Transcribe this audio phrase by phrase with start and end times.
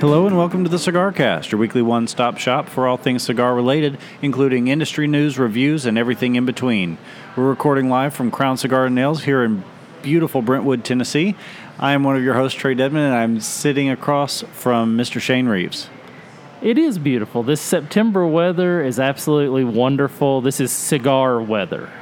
[0.00, 3.22] Hello and welcome to the Cigar Cast, your weekly one stop shop for all things
[3.22, 6.96] cigar related, including industry news, reviews, and everything in between.
[7.36, 9.62] We're recording live from Crown Cigar and Ales here in
[10.00, 11.36] beautiful Brentwood, Tennessee.
[11.78, 15.20] I am one of your hosts, Trae Dedman, and I'm sitting across from Mr.
[15.20, 15.90] Shane Reeves.
[16.62, 17.42] It is beautiful.
[17.42, 20.40] This September weather is absolutely wonderful.
[20.40, 21.92] This is cigar weather.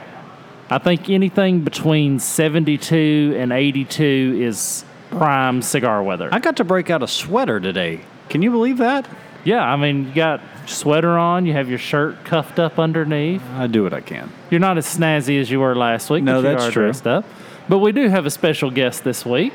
[0.70, 6.28] I think anything between 72 and 82 is prime cigar weather.
[6.32, 8.00] I got to break out a sweater today.
[8.28, 9.08] Can you believe that?
[9.44, 13.42] yeah, I mean, you got sweater on, you have your shirt cuffed up underneath.
[13.52, 14.30] I do what I can.
[14.50, 16.22] You're not as snazzy as you were last week.
[16.22, 16.84] No, you that's are true.
[16.86, 17.24] Dressed up.
[17.68, 19.54] But we do have a special guest this week.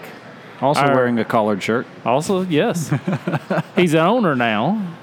[0.61, 1.85] Also Our- wearing a collared shirt.
[2.05, 2.91] Also, yes,
[3.75, 4.95] he's an owner now,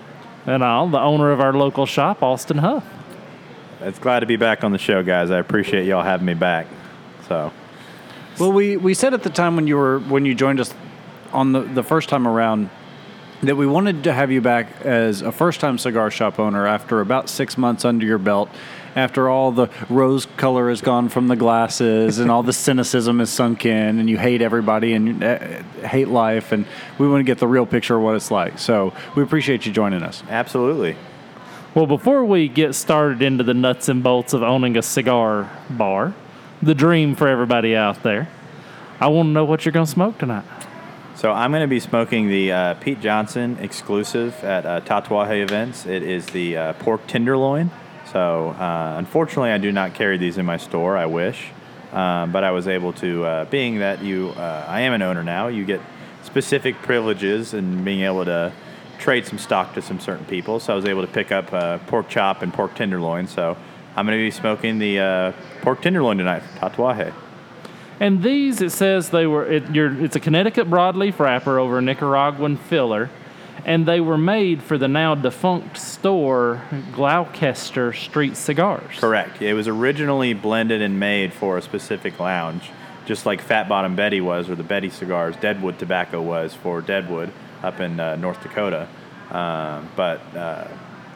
[0.47, 2.85] and all the owner of our local shop, Austin Hough.
[3.83, 5.31] It's glad to be back on the show, guys.
[5.31, 6.67] I appreciate y'all having me back.
[7.29, 7.53] So,
[8.41, 10.73] Well, we, we said at the time when you were when you joined us
[11.31, 12.71] on the, the first time around
[13.43, 17.03] that we wanted to have you back as a first time cigar shop owner after
[17.03, 18.49] about six months under your belt,
[18.97, 23.29] after all the rose color has gone from the glasses and all the cynicism is
[23.29, 25.39] sunk in and you hate everybody and uh,
[25.87, 26.65] hate life and
[26.97, 28.59] we want to get the real picture of what it's like.
[28.59, 30.23] So we appreciate you joining us.
[30.31, 30.97] absolutely.
[31.75, 36.15] Well, before we get started into the nuts and bolts of owning a cigar bar,
[36.63, 38.29] the dream for everybody out there,
[39.01, 40.45] I want to know what you're going to smoke tonight.
[41.15, 45.87] So, I'm going to be smoking the uh, Pete Johnson exclusive at uh, Tatuaje events.
[45.87, 47.71] It is the uh, pork tenderloin.
[48.13, 50.97] So, uh, unfortunately, I do not carry these in my store.
[50.97, 51.49] I wish.
[51.93, 55.25] Um, but I was able to, uh, being that you, uh, I am an owner
[55.25, 55.81] now, you get
[56.23, 58.53] specific privileges and being able to
[58.99, 60.61] trade some stock to some certain people.
[60.61, 61.49] So I was able to pick up
[61.89, 63.27] pork chop and pork tenderloin.
[63.27, 63.57] So
[64.01, 67.13] I'm going to be smoking the uh, pork tenderloin tonight from Tatuaje.
[68.01, 71.83] And these, it says they were, it, you're, it's a Connecticut broadleaf wrapper over a
[71.83, 73.11] Nicaraguan filler,
[73.67, 78.99] and they were made for the now defunct store Gloucester Street Cigars.
[78.99, 79.43] Correct.
[79.43, 82.71] It was originally blended and made for a specific lounge,
[83.05, 87.31] just like Fat Bottom Betty was, or the Betty cigars, Deadwood Tobacco was for Deadwood
[87.63, 88.89] up in uh, North Dakota.
[89.31, 90.69] Um, but uh,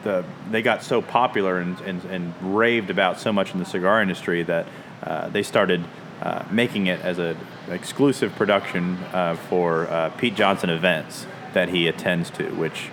[0.05, 4.01] the they got so popular and, and, and raved about so much in the cigar
[4.01, 4.65] industry that
[5.03, 5.83] uh, they started
[6.21, 7.35] uh, making it as an
[7.69, 12.89] exclusive production uh, for uh, Pete Johnson events that he attends to, which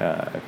[0.00, 0.40] uh,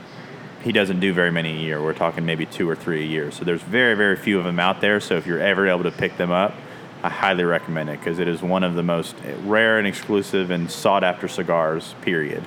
[0.62, 1.82] he doesn't do very many a year.
[1.82, 3.30] We're talking maybe two or three a year.
[3.30, 5.00] So there's very, very few of them out there.
[5.00, 6.54] So if you're ever able to pick them up,
[7.02, 9.14] I highly recommend it because it is one of the most
[9.44, 12.42] rare and exclusive and sought after cigars, period.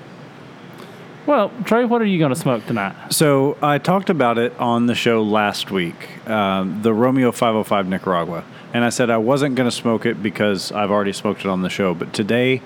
[1.27, 3.11] Well, Trae, what are you going to smoke tonight?
[3.11, 8.45] So I talked about it on the show last week, um, the Romeo 505 Nicaragua,
[8.73, 11.63] and I said I wasn't going to smoke it because I've already smoked it on
[11.63, 11.93] the show.
[11.93, 12.61] But today,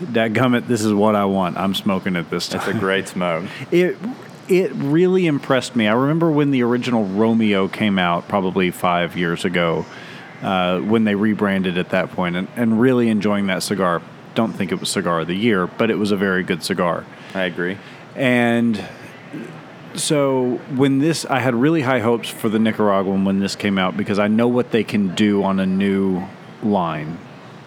[0.00, 1.56] that gummit, this is what I want.
[1.56, 2.60] I'm smoking it this time.
[2.60, 3.46] It's a great smoke.
[3.72, 3.96] it
[4.48, 5.88] it really impressed me.
[5.88, 9.84] I remember when the original Romeo came out, probably five years ago,
[10.42, 14.00] uh, when they rebranded at that point, and, and really enjoying that cigar.
[14.36, 17.04] Don't think it was cigar of the year, but it was a very good cigar.
[17.34, 17.76] I agree.
[18.14, 18.82] And
[19.94, 23.96] so when this, I had really high hopes for the Nicaraguan when this came out
[23.96, 26.24] because I know what they can do on a new
[26.62, 27.18] line.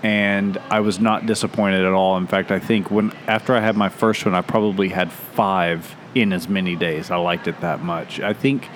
[0.02, 2.18] And I was not disappointed at all.
[2.18, 5.96] In fact, I think when after I had my first one, I probably had five
[6.14, 7.10] in as many days.
[7.10, 8.20] I liked it that much.
[8.20, 8.68] I think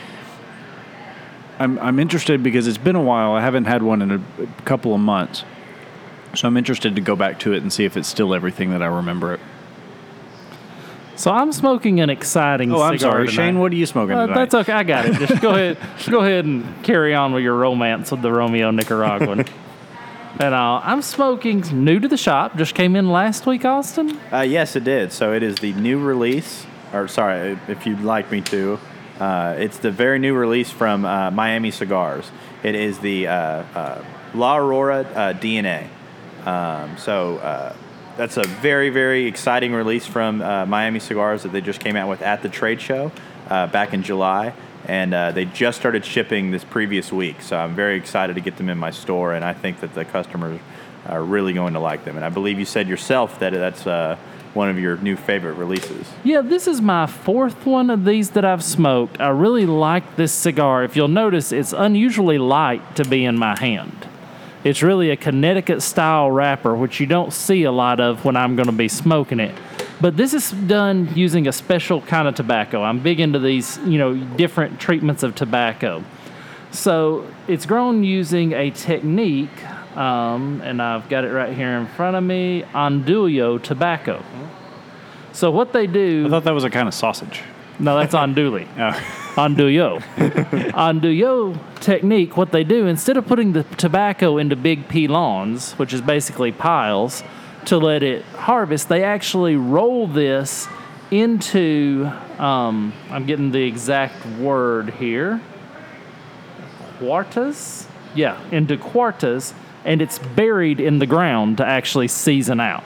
[1.60, 3.34] I'm I'm interested because it's been a while.
[3.34, 5.44] I haven't had one in a, a couple of months,
[6.34, 8.82] so I'm interested to go back to it and see if it's still everything that
[8.82, 9.40] I remember it.
[11.18, 13.46] So I'm smoking an exciting Oh, I'm cigar sorry, tonight.
[13.48, 13.60] Shane.
[13.60, 14.72] What are you smoking Uh, that's okay.
[14.72, 15.16] I got it.
[15.16, 15.78] Just go ahead.
[16.10, 19.40] Go ahead and carry on with your romance with the Romeo Nicaraguan.
[20.40, 22.56] and uh, I'm smoking new to the shop.
[22.56, 24.18] Just came in last week, Austin.
[24.32, 25.12] Uh, yes, it did.
[25.12, 28.80] So it is the new release, or sorry, if you'd like me to,
[29.20, 32.30] uh, it's the very new release from uh, Miami Cigars.
[32.62, 34.06] It is the uh, uh,
[34.36, 35.88] La Aurora uh, DNA.
[36.46, 37.76] Um, so uh,
[38.18, 42.10] that's a very, very exciting release from uh, Miami Cigars that they just came out
[42.10, 43.12] with at the trade show
[43.48, 44.54] uh, back in July.
[44.86, 47.42] And uh, they just started shipping this previous week.
[47.42, 49.34] So I'm very excited to get them in my store.
[49.34, 50.60] And I think that the customers
[51.06, 52.16] are really going to like them.
[52.16, 54.18] And I believe you said yourself that that's uh,
[54.54, 56.08] one of your new favorite releases.
[56.24, 59.20] Yeah, this is my fourth one of these that I've smoked.
[59.20, 60.84] I really like this cigar.
[60.84, 64.07] If you'll notice, it's unusually light to be in my hand.
[64.68, 68.58] It's really a Connecticut style wrapper, which you don't see a lot of when I'm
[68.58, 69.56] going to be smoking it.
[70.02, 72.84] But this is done using a special kind of tobacco.
[72.84, 76.04] I'm big into these, you know, different treatments of tobacco.
[76.72, 79.66] So it's grown using a technique,
[79.96, 84.22] um, and I've got it right here in front of me, Andullo tobacco.
[85.32, 86.26] So what they do?
[86.28, 87.42] I thought that was a kind of sausage.
[87.80, 88.68] No, that's andouille.
[89.38, 89.42] Oh.
[89.42, 90.02] Andullo.
[90.74, 96.02] Andullo technique, what they do, instead of putting the tobacco into big pilons, which is
[96.02, 97.22] basically piles,
[97.66, 100.68] to let it harvest, they actually roll this
[101.12, 105.40] into, um, I'm getting the exact word here,
[106.98, 107.86] quartas?
[108.16, 109.54] Yeah, into quartas,
[109.86, 112.84] and it's buried in the ground to actually season out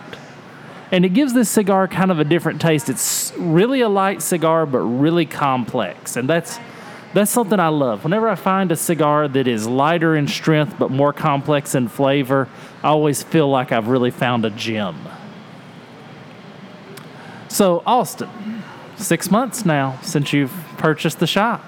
[0.92, 2.90] and it gives this cigar kind of a different taste.
[2.90, 6.60] It's really a light cigar, but really complex, and that's
[7.14, 8.04] that's something I love.
[8.04, 12.48] Whenever I find a cigar that is lighter in strength but more complex in flavor,
[12.84, 14.98] I always feel like I've really found a gem.
[17.50, 18.30] So, Austin,
[18.96, 21.62] six months now since you've purchased the shop.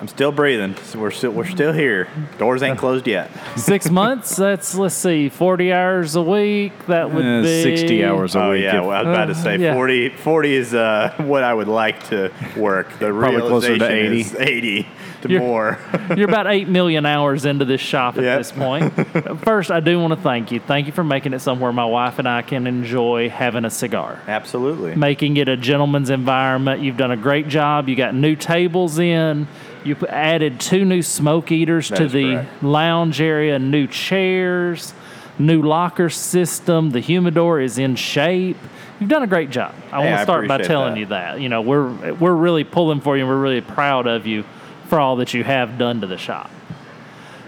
[0.00, 0.74] I'm still breathing.
[0.84, 2.08] So we're still we're still here.
[2.38, 3.30] Doors ain't closed yet.
[3.56, 4.34] Six months.
[4.34, 6.72] That's let's see, forty hours a week.
[6.86, 8.62] That would Uh, be 60 hours a Oh week.
[8.62, 9.74] yeah, if- well, I was about to say Uh, yeah.
[9.74, 12.88] 40, 40 is uh, what I would like to work.
[12.98, 14.20] The Probably closer to realization 80.
[14.20, 14.88] is 80
[15.20, 15.78] to You're- more.
[16.16, 18.38] You're about 8 million hours into this shop at Yep.
[18.38, 18.92] this point.
[19.44, 20.60] First, I do want to thank you.
[20.60, 24.18] Thank you for making it somewhere my wife and I can enjoy having a cigar.
[24.26, 24.96] Absolutely.
[24.96, 26.80] Making it a gentleman's environment.
[26.80, 27.86] You've done a great job.
[27.90, 29.46] You got new tables in.
[29.84, 32.62] You added two new smoke eaters That to the correct.
[32.62, 34.92] lounge area, new chairs,
[35.38, 36.90] new locker system.
[36.90, 38.58] The humidor is in shape.
[38.98, 39.74] You've done a great job.
[39.90, 41.00] I Hey, want to start by telling that.
[41.00, 41.40] you that.
[41.40, 44.44] You know, we're we're really pulling for you and we're really proud of you
[44.88, 46.50] for all that you have done to the shop.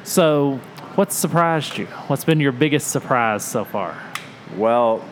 [0.04, 0.58] So,
[0.94, 1.86] what's surprised you?
[2.06, 3.96] What's been your biggest surprise so far?
[4.56, 5.04] Well,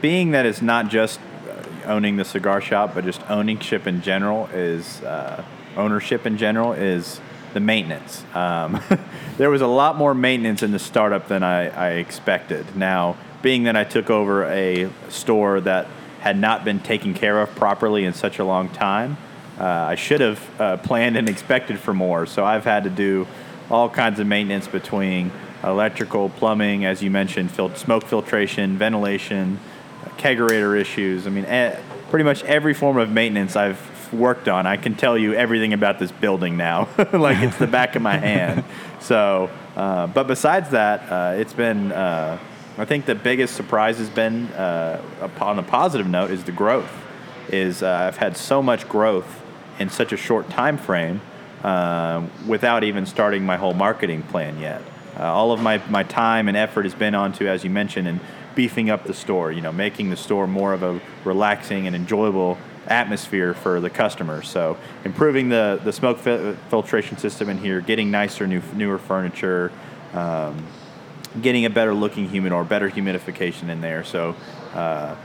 [0.00, 1.18] being that it's not just
[1.48, 5.44] uh, owning the cigar shop, but just owning ship in general is uh,
[5.76, 7.20] ownership in general is
[7.54, 8.24] the maintenance.
[8.34, 8.80] Um,
[9.36, 12.76] there was a lot more maintenance in the startup than I, I expected.
[12.76, 15.86] Now, being that I took over a store that
[16.20, 19.16] had not been taken care of properly in such a long time,
[19.58, 22.26] uh, I should have uh, planned and expected for more.
[22.26, 23.26] So I've had to do
[23.70, 25.30] all kinds of maintenance between
[25.64, 29.58] electrical, plumbing, as you mentioned, fil- smoke filtration, ventilation,
[30.18, 31.26] kegerator issues.
[31.26, 31.78] I mean, eh,
[32.10, 33.78] pretty much every form of maintenance I've
[34.12, 34.66] worked on.
[34.66, 38.16] I can tell you everything about this building now, like it's the back of my
[38.18, 38.64] hand.
[39.02, 41.90] So, uh, but besides that, uh, it's been.
[41.90, 42.38] Uh,
[42.78, 46.90] I think the biggest surprise has been, uh, upon a positive note, is the growth.
[47.48, 49.42] Is uh, I've had so much growth
[49.80, 51.20] in such a short time frame
[51.64, 54.82] um, without even starting my whole marketing plan yet.
[55.18, 58.20] Uh, all of my, my time and effort has been onto, as you mentioned, and
[58.54, 59.52] beefing up the store.
[59.52, 62.56] You know, making the store more of a relaxing and enjoyable
[62.86, 64.42] atmosphere for the customer.
[64.42, 69.72] So improving the the smoke fil- filtration system in here, getting nicer, new newer furniture.
[70.14, 70.66] Um,
[71.40, 74.04] getting a better looking humidor, better humidification in there.
[74.04, 74.36] So
[74.74, 75.16] uh,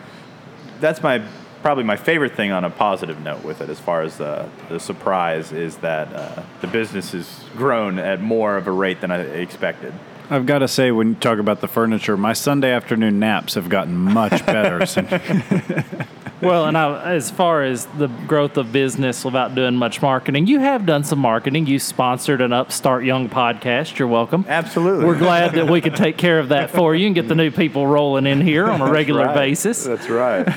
[0.80, 1.22] that's my
[1.62, 4.80] probably my favorite thing on a positive note with it, as far as the, the
[4.80, 9.20] surprise is that uh, the business has grown at more of a rate than I
[9.20, 9.94] expected.
[10.30, 13.70] I've got to say, when you talk about the furniture, my Sunday afternoon naps have
[13.70, 14.86] gotten much better.
[16.42, 20.60] Well, and I, as far as the growth of business without doing much marketing, you
[20.60, 21.66] have done some marketing.
[21.66, 23.98] You sponsored an Upstart Young podcast.
[23.98, 24.46] You're welcome.
[24.48, 25.06] Absolutely.
[25.06, 27.50] We're glad that we could take care of that for you and get the new
[27.50, 29.36] people rolling in here on a regular right.
[29.36, 29.84] basis.
[29.84, 30.48] That's right.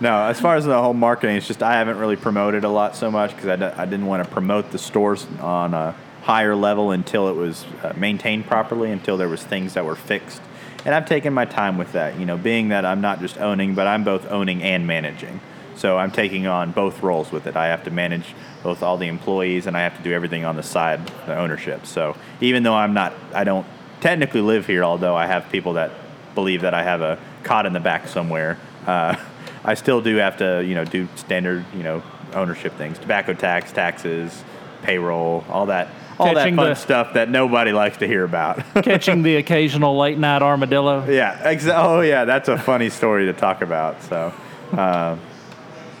[0.00, 2.96] no, as far as the whole marketing, it's just I haven't really promoted a lot
[2.96, 6.56] so much because I, d- I didn't want to promote the stores on a higher
[6.56, 10.40] level until it was uh, maintained properly, until there was things that were fixed.
[10.84, 13.74] And I've taken my time with that, you know, being that I'm not just owning,
[13.74, 15.40] but I'm both owning and managing.
[15.76, 17.56] So I'm taking on both roles with it.
[17.56, 20.56] I have to manage both all the employees and I have to do everything on
[20.56, 21.86] the side, the ownership.
[21.86, 23.66] So even though I'm not, I don't
[24.00, 25.90] technically live here, although I have people that
[26.34, 28.58] believe that I have a cot in the back somewhere.
[28.86, 29.16] Uh,
[29.64, 32.02] I still do have to, you know, do standard, you know,
[32.34, 34.44] ownership things, tobacco tax, taxes,
[34.82, 38.62] payroll, all that, all Catching that fun the- stuff that nobody likes to hear about.
[38.82, 41.04] Catching the occasional late night armadillo.
[41.10, 44.02] yeah, exa- oh yeah, that's a funny story to talk about.
[44.02, 44.32] So,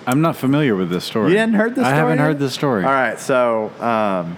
[0.06, 1.30] I'm not familiar with this story.
[1.30, 2.24] You didn't heard this I story haven't yet?
[2.24, 2.84] heard this story.
[2.84, 4.36] All right, so um,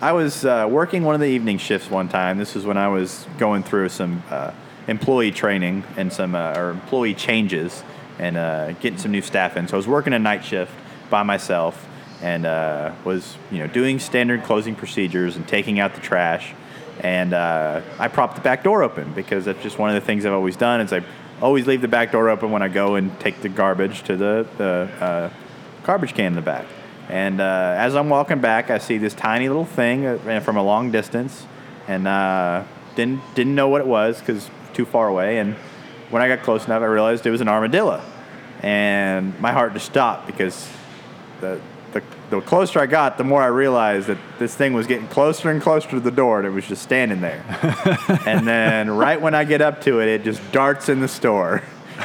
[0.00, 2.38] I was uh, working one of the evening shifts one time.
[2.38, 4.52] This was when I was going through some uh,
[4.86, 7.82] employee training and some uh, or employee changes
[8.18, 9.68] and uh, getting some new staff in.
[9.68, 10.72] So I was working a night shift
[11.10, 11.86] by myself
[12.22, 16.54] and uh, was you know doing standard closing procedures and taking out the trash.
[17.00, 20.26] And uh, I propped the back door open because that's just one of the things
[20.26, 20.80] I've always done.
[20.80, 21.04] Is I
[21.40, 24.46] always leave the back door open when I go and take the garbage to the
[24.56, 25.30] the uh,
[25.84, 26.66] garbage can in the back.
[27.08, 30.62] And uh, as I'm walking back, I see this tiny little thing uh, from a
[30.62, 31.46] long distance,
[31.86, 32.64] and uh,
[32.96, 35.38] didn't didn't know what it was because too far away.
[35.38, 35.54] And
[36.10, 38.02] when I got close enough, I realized it was an armadillo.
[38.60, 40.68] and my heart just stopped because
[41.40, 41.60] the,
[42.30, 45.62] the closer I got, the more I realized that this thing was getting closer and
[45.62, 47.44] closer to the door, and it was just standing there.
[48.26, 51.62] and then right when I get up to it, it just darts in the store.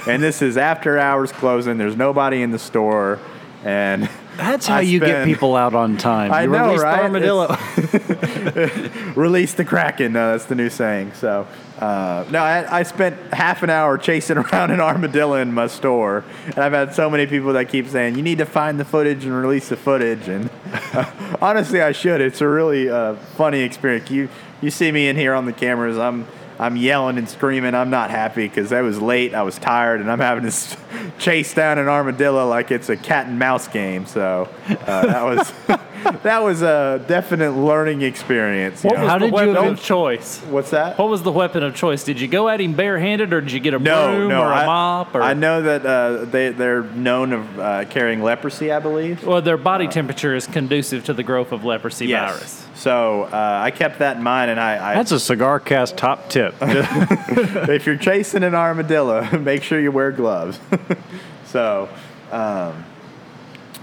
[0.07, 1.77] And this is after hours closing.
[1.77, 3.19] There's nobody in the store,
[3.63, 6.31] and That's how I you get people out on time.
[6.31, 7.03] I you know, release the right?
[7.03, 9.13] armadillo.
[9.15, 10.13] release the kraken.
[10.13, 11.13] No, that's the new saying.
[11.13, 11.47] So,
[11.79, 16.23] uh, no, I, I spent half an hour chasing around an armadillo in my store,
[16.47, 19.25] and I've had so many people that keep saying you need to find the footage
[19.25, 20.27] and release the footage.
[20.27, 20.49] And
[20.93, 22.19] uh, honestly, I should.
[22.19, 24.09] It's a really uh, funny experience.
[24.09, 24.29] You
[24.61, 25.97] you see me in here on the cameras.
[25.97, 26.27] I'm.
[26.59, 27.73] I'm yelling and screaming.
[27.75, 29.33] I'm not happy because I was late.
[29.33, 30.77] I was tired, and I'm having to s-
[31.19, 34.05] chase down an armadillo like it's a cat and mouse game.
[34.05, 35.53] So uh, that was
[36.23, 38.83] that was a definite learning experience.
[38.83, 39.03] you What know.
[39.03, 40.39] was How the did you weapon ever- of choice?
[40.41, 40.97] What's that?
[40.99, 42.03] What was the weapon of choice?
[42.03, 44.41] Did you go at him barehanded, or did you get a No, broom no.
[44.43, 45.15] or a I, mop?
[45.15, 48.71] Or I know that uh, they they're known of uh, carrying leprosy.
[48.71, 49.23] I believe.
[49.25, 52.65] well, their body temperature is conducive to the growth of leprosy virus.
[52.83, 56.29] So uh, I kept that in mind, and I, I That's a cigar cast top
[56.29, 56.53] tip.
[56.61, 60.59] if you're chasing an armadillo, make sure you wear gloves.
[61.45, 61.87] so,
[62.29, 62.83] um,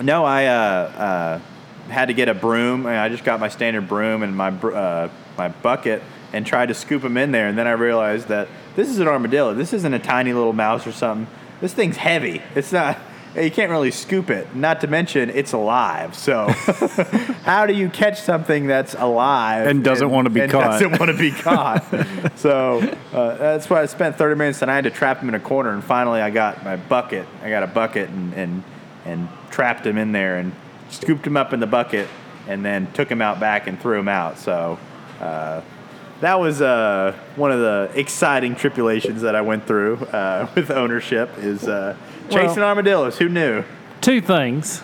[0.03, 2.85] no, I uh, uh, had to get a broom.
[2.85, 6.03] I just got my standard broom and my uh, my bucket
[6.35, 7.49] and tried to scoop them in there.
[7.49, 9.55] And then I realized that this is an armadillo.
[9.55, 11.27] This isn't a tiny little mouse or something.
[11.63, 12.43] This thing's heavy.
[12.55, 12.99] It's not.
[13.37, 14.57] You can't really scoop it.
[14.57, 16.17] Not to mention, it's alive.
[16.17, 16.49] So,
[17.45, 20.81] how do you catch something that's alive And doesn't wanna be and caught?
[20.81, 21.85] Doesn't want to be caught.
[22.37, 22.81] so
[23.13, 25.41] uh, that's why I spent 30 minutes, and I had to trap him in a
[25.41, 25.71] corner.
[25.71, 27.27] And finally, I got my bucket.
[27.43, 28.65] I got a bucket and and
[29.05, 30.53] and trapped him in there and
[30.91, 32.09] scooped him up in the bucket,
[32.49, 34.39] and then took him out back and threw him out.
[34.39, 34.79] So.
[35.21, 35.63] Uh,
[36.21, 41.31] that was uh, one of the exciting tribulations that I went through uh, with ownership.
[41.39, 41.97] Is uh,
[42.31, 43.19] chasing Well- armadillos.
[43.19, 43.65] Who knew?
[44.01, 44.83] Two things.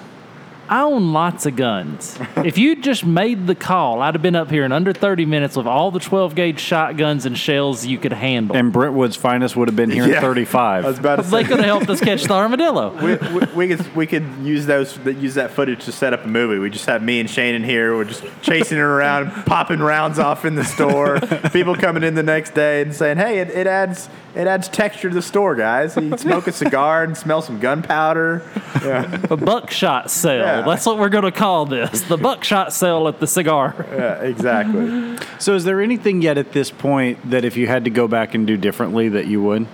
[0.68, 2.18] I own lots of guns.
[2.38, 5.56] if you just made the call, I'd have been up here in under 30 minutes
[5.56, 8.56] with all the 12 gauge shotguns and shells you could handle.
[8.56, 10.16] and Brentwood's finest would have been here Yeah.
[10.16, 10.84] in 35.
[10.84, 12.90] I was about to they could have helped us catch the armadillo.
[13.00, 16.24] we, we, we could we could use those that use that footage to set up
[16.24, 16.58] a movie.
[16.58, 17.94] We just have me and Shane in here.
[17.94, 21.20] We're just chasing it around, popping rounds off in the store.
[21.52, 25.08] People coming in the next day and saying, "Hey, it, it adds it adds texture
[25.08, 25.96] to the store, guys.
[25.96, 28.42] You smoke a cigar and smell some gunpowder."
[28.84, 30.44] Yeah, A buckshot sale.
[30.44, 30.60] Yeah.
[30.62, 32.02] That's what we're going to call this.
[32.02, 33.74] The buckshot sale at the cigar.
[33.90, 35.16] yeah, exactly.
[35.38, 38.34] so, is there anything yet at this point that if you had to go back
[38.34, 39.66] and do differently that you would?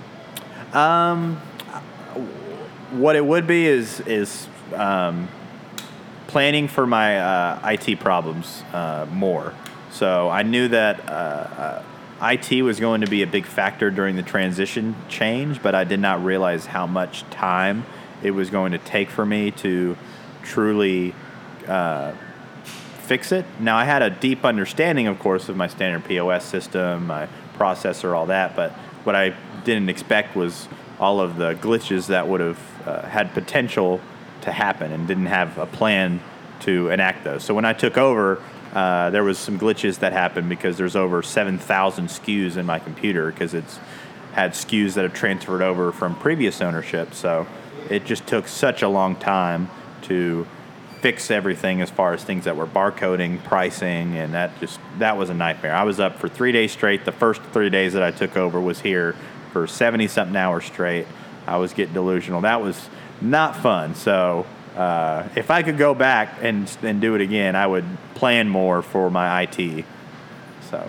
[0.72, 1.36] Um,
[2.92, 5.28] what it would be is is um,
[6.28, 9.54] planning for my uh, IT problems uh, more.
[9.90, 11.82] So I knew that uh, uh,
[12.22, 15.98] IT was going to be a big factor during the transition change, but I did
[15.98, 17.84] not realize how much time
[18.22, 19.96] it was going to take for me to
[20.44, 21.14] truly
[21.66, 22.12] uh,
[23.02, 23.44] fix it.
[23.58, 28.16] Now I had a deep understanding, of course, of my standard POS system, my processor,
[28.16, 28.54] all that.
[28.54, 28.70] But
[29.02, 30.68] what I didn't expect was
[31.00, 34.00] all of the glitches that would have uh, had potential
[34.42, 36.20] to happen, and didn't have a plan
[36.60, 37.42] to enact those.
[37.44, 41.22] So when I took over, uh, there was some glitches that happened because there's over
[41.22, 43.78] 7,000 SKUs in my computer because it's
[44.32, 47.12] had SKUs that have transferred over from previous ownership.
[47.12, 47.46] So
[47.90, 49.70] it just took such a long time
[50.02, 50.46] to
[51.02, 55.28] fix everything as far as things that were barcoding, pricing, and that just that was
[55.30, 55.74] a nightmare.
[55.74, 57.04] I was up for three days straight.
[57.04, 59.14] The first three days that I took over was here
[59.52, 61.06] for seventy something hours straight.
[61.46, 62.40] I was getting delusional.
[62.42, 62.88] That was
[63.20, 63.96] not fun.
[63.96, 68.48] So uh, if I could go back and and do it again, I would plan
[68.48, 69.84] more for my IT.
[70.70, 70.88] So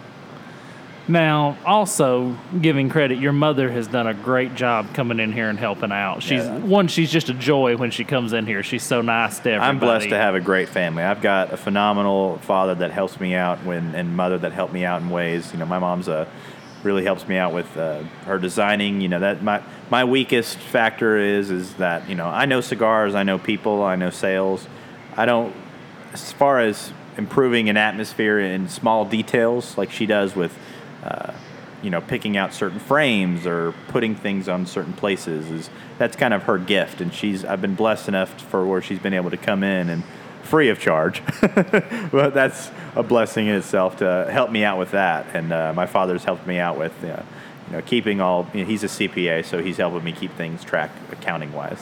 [1.06, 5.60] Now, also giving credit, your mother has done a great job coming in here and
[5.60, 6.24] helping out.
[6.24, 6.60] She's Yeah.
[6.60, 6.88] one.
[6.88, 8.63] She's just a joy when she comes in here.
[8.63, 9.70] She's so nice to everybody.
[9.70, 11.04] I'm blessed to have a great family.
[11.04, 14.86] I've got a phenomenal father that helps me out when, and mother that help me
[14.86, 15.52] out in ways.
[15.52, 16.25] You know, my mom's a
[16.84, 19.02] really helps me out with uh, her designing.
[19.02, 23.16] You know, that my my weakest factor is is that you know I know cigars,
[23.16, 24.68] I know people, I know sales.
[25.16, 25.56] I don't
[26.13, 30.58] as far as improving an atmosphere in small details like she does with.
[31.04, 31.34] Uh,
[31.82, 36.34] you know, picking out certain frames or putting things on certain places is that's kind
[36.34, 39.36] of her gift, and she's I've been blessed enough for where she's been able to
[39.38, 40.04] come in and
[40.43, 41.21] free of charge,
[42.12, 45.25] but that's a blessing in itself to help me out with that.
[45.33, 47.21] And uh, my father's helped me out with, uh,
[47.67, 48.47] you know, keeping all.
[48.53, 51.79] You know, he's a CPA, so he's helping me keep things track accounting wise.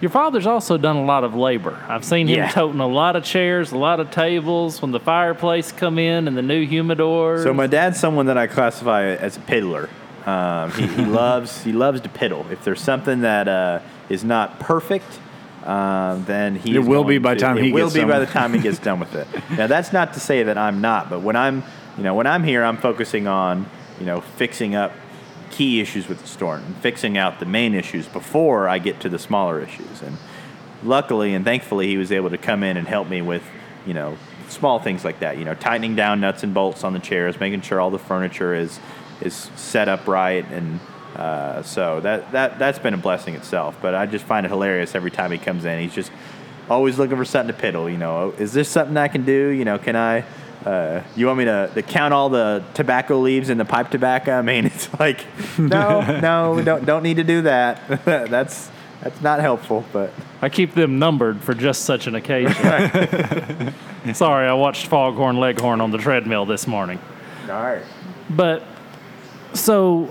[0.00, 1.82] Your father's also done a lot of labor.
[1.88, 2.50] I've seen him Yeah.
[2.50, 6.36] toting a lot of chairs, a lot of tables when the fireplace come in and
[6.36, 7.42] the new humidor.
[7.42, 9.88] So my dad's someone that I classify as a piddler.
[10.26, 12.50] Um, he, he loves he loves to piddle.
[12.50, 15.18] If there's something that uh, is not perfect,
[15.66, 18.08] um, then he It will be by the time it he will gets be done
[18.08, 18.32] by the with it.
[18.32, 19.26] time he gets done with it.
[19.50, 21.62] Now that's not to say that I'm not, but when I'm
[21.96, 23.66] you know when I'm here, I'm focusing on
[23.98, 24.92] you know fixing up
[25.50, 29.08] key issues with the store and fixing out the main issues before I get to
[29.08, 30.02] the smaller issues.
[30.02, 30.16] And
[30.84, 33.42] luckily and thankfully, he was able to come in and help me with
[33.86, 34.16] you know
[34.48, 35.36] small things like that.
[35.36, 38.54] You know, tightening down nuts and bolts on the chairs, making sure all the furniture
[38.54, 38.78] is
[39.20, 40.78] is set up right and.
[41.16, 44.94] Uh, so that, that that's been a blessing itself, but I just find it hilarious
[44.94, 45.80] every time he comes in.
[45.80, 46.12] He's just
[46.68, 47.90] always looking for something to piddle.
[47.90, 49.48] You know, is this something I can do?
[49.48, 50.24] You know, can I?
[50.64, 54.32] Uh, you want me to, to count all the tobacco leaves in the pipe tobacco?
[54.32, 55.24] I mean, it's like,
[55.58, 57.80] no, no, don't don't need to do that.
[58.04, 58.70] that's
[59.00, 59.86] that's not helpful.
[59.94, 62.52] But I keep them numbered for just such an occasion.
[64.12, 66.98] Sorry, I watched Foghorn Leghorn on the treadmill this morning.
[67.48, 67.82] all right.
[68.28, 68.64] But
[69.54, 70.08] so,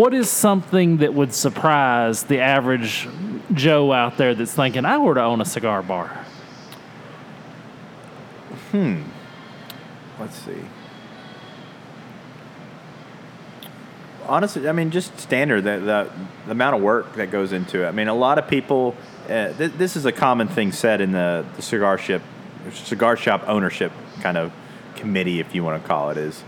[0.00, 3.06] what is something that would surprise the average
[3.52, 6.08] Joe out there that's thinking, I were to own a cigar bar?
[8.70, 9.02] Hmm.
[10.18, 10.62] Let's see.
[14.26, 16.10] Honestly, I mean, just standard the, the
[16.46, 17.88] the amount of work that goes into it.
[17.88, 18.96] I mean, a lot of people.
[19.24, 22.00] Uh, th- this is a common thing said in the, the cigar
[22.72, 23.92] cigar shop ownership
[24.22, 24.50] kind of
[24.96, 26.16] committee, if you want to call it.
[26.16, 26.42] Is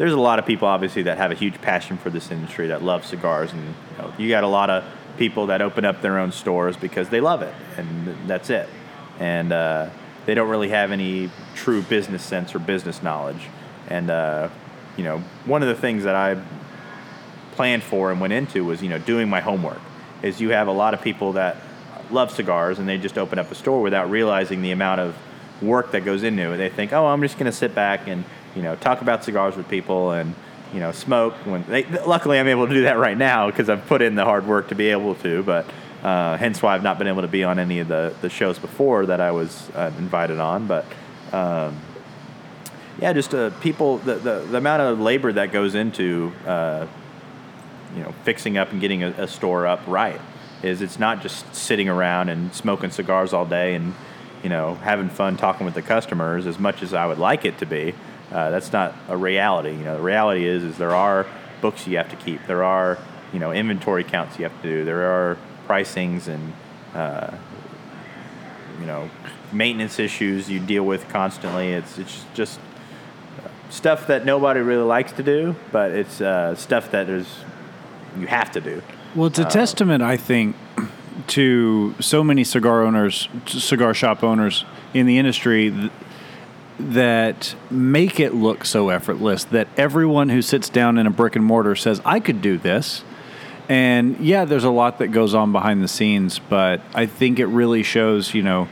[0.00, 2.82] there's a lot of people obviously that have a huge passion for this industry that
[2.82, 4.82] love cigars, and you, know, you got a lot of
[5.18, 8.66] people that open up their own stores because they love it, and that's it.
[9.18, 9.90] And uh,
[10.24, 13.48] they don't really have any true business sense or business knowledge.
[13.88, 14.48] And uh,
[14.96, 16.42] you know, one of the things that I
[17.52, 19.82] planned for and went into was you know doing my homework.
[20.22, 21.58] Is you have a lot of people that
[22.10, 25.14] love cigars and they just open up a store without realizing the amount of
[25.60, 26.56] work that goes into it.
[26.56, 29.56] They think, oh, I'm just going to sit back and you know talk about cigars
[29.56, 30.34] with people and
[30.72, 31.34] you know smoke.
[31.44, 34.24] When they, luckily I'm able to do that right now because I've put in the
[34.24, 35.42] hard work to be able to.
[35.42, 35.66] But
[36.02, 38.58] uh, hence why I've not been able to be on any of the, the shows
[38.58, 40.66] before that I was uh, invited on.
[40.66, 40.86] But
[41.32, 41.78] um,
[43.00, 46.86] yeah, just uh, people the, the the amount of labor that goes into uh,
[47.94, 50.20] you know fixing up and getting a, a store up right
[50.62, 53.94] is it's not just sitting around and smoking cigars all day and
[54.42, 57.58] you know having fun talking with the customers as much as I would like it
[57.58, 57.94] to be.
[58.32, 59.70] Uh, that's not a reality.
[59.72, 61.26] You know, the reality is is there are
[61.60, 62.46] books you have to keep.
[62.46, 62.98] There are
[63.32, 64.84] you know inventory counts you have to do.
[64.84, 65.36] There are
[65.68, 66.52] pricings and
[66.94, 67.36] uh,
[68.78, 69.10] you know
[69.52, 71.72] maintenance issues you deal with constantly.
[71.72, 72.60] It's it's just
[73.70, 77.26] stuff that nobody really likes to do, but it's uh, stuff that is
[78.18, 78.82] you have to do.
[79.14, 80.54] Well, it's a testament, I think,
[81.28, 84.64] to so many cigar owners, cigar shop owners
[84.94, 85.90] in the industry
[86.80, 91.44] that make it look so effortless that everyone who sits down in a brick and
[91.44, 93.04] mortar says, I could do this.
[93.68, 97.46] And yeah, there's a lot that goes on behind the scenes, but I think it
[97.46, 98.68] really shows, you know,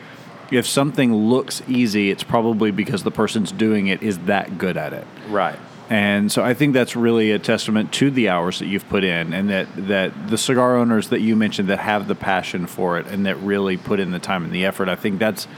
[0.51, 4.93] if something looks easy, it's probably because the person's doing it is that good at
[4.93, 5.07] it.
[5.29, 5.59] Right.
[5.91, 9.33] And so I think that's really a testament to the hours that you've put in
[9.33, 13.07] and that, that the cigar owners that you mentioned that have the passion for it
[13.07, 14.89] and that really put in the time and the effort.
[14.89, 15.49] I think that's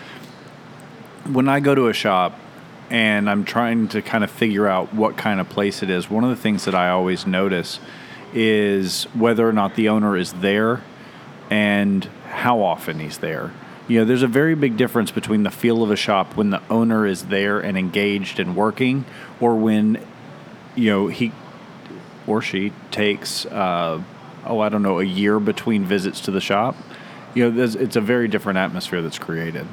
[1.26, 2.38] when I go to a shop
[2.90, 6.24] and I'm trying to kind of figure out what kind of place it is, one
[6.24, 7.78] of the things that I always notice
[8.32, 10.82] is whether or not the owner is there
[11.50, 13.52] and how often he's there.
[13.88, 16.62] You know, there's a very big difference between the feel of a shop when the
[16.70, 19.04] owner is there and engaged and working,
[19.40, 20.04] or when,
[20.76, 21.32] you know, he
[22.26, 24.00] or she takes, uh,
[24.46, 26.76] oh, I don't know, a year between visits to the shop.
[27.34, 29.66] You know, it's a very different atmosphere that's created.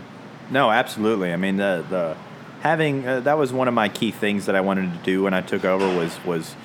[0.49, 1.33] No, absolutely.
[1.33, 2.17] I mean, the the
[2.62, 5.33] having uh, that was one of my key things that I wanted to do when
[5.33, 6.55] I took over was was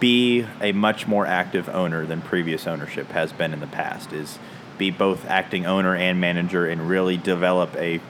[0.00, 4.12] be a much more active owner than previous ownership has been in the past.
[4.12, 4.38] Is
[4.76, 8.00] be both acting owner and manager and really develop a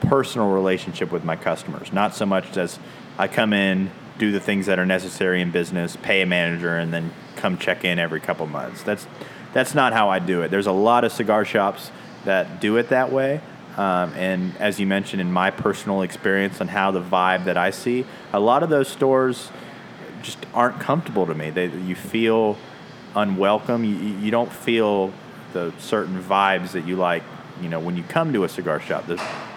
[0.00, 1.92] personal relationship with my customers.
[1.92, 2.78] Not so much as
[3.18, 6.92] I come in, do the things that are necessary in business, pay a manager, and
[6.92, 8.82] then come check in every couple months.
[8.82, 9.06] That's
[9.52, 10.50] that's not how I do it.
[10.50, 11.90] There's a lot of cigar shops
[12.24, 13.40] that do it that way.
[13.76, 17.70] Um, and as you mentioned, in my personal experience on how the vibe that I
[17.70, 19.50] see, a lot of those stores
[20.22, 21.50] just aren't comfortable to me.
[21.50, 22.58] They, you feel
[23.16, 23.84] unwelcome.
[23.84, 25.12] You, you don't feel
[25.52, 27.22] the certain vibes that you like.
[27.60, 29.16] You know, when you come to a cigar shop, the,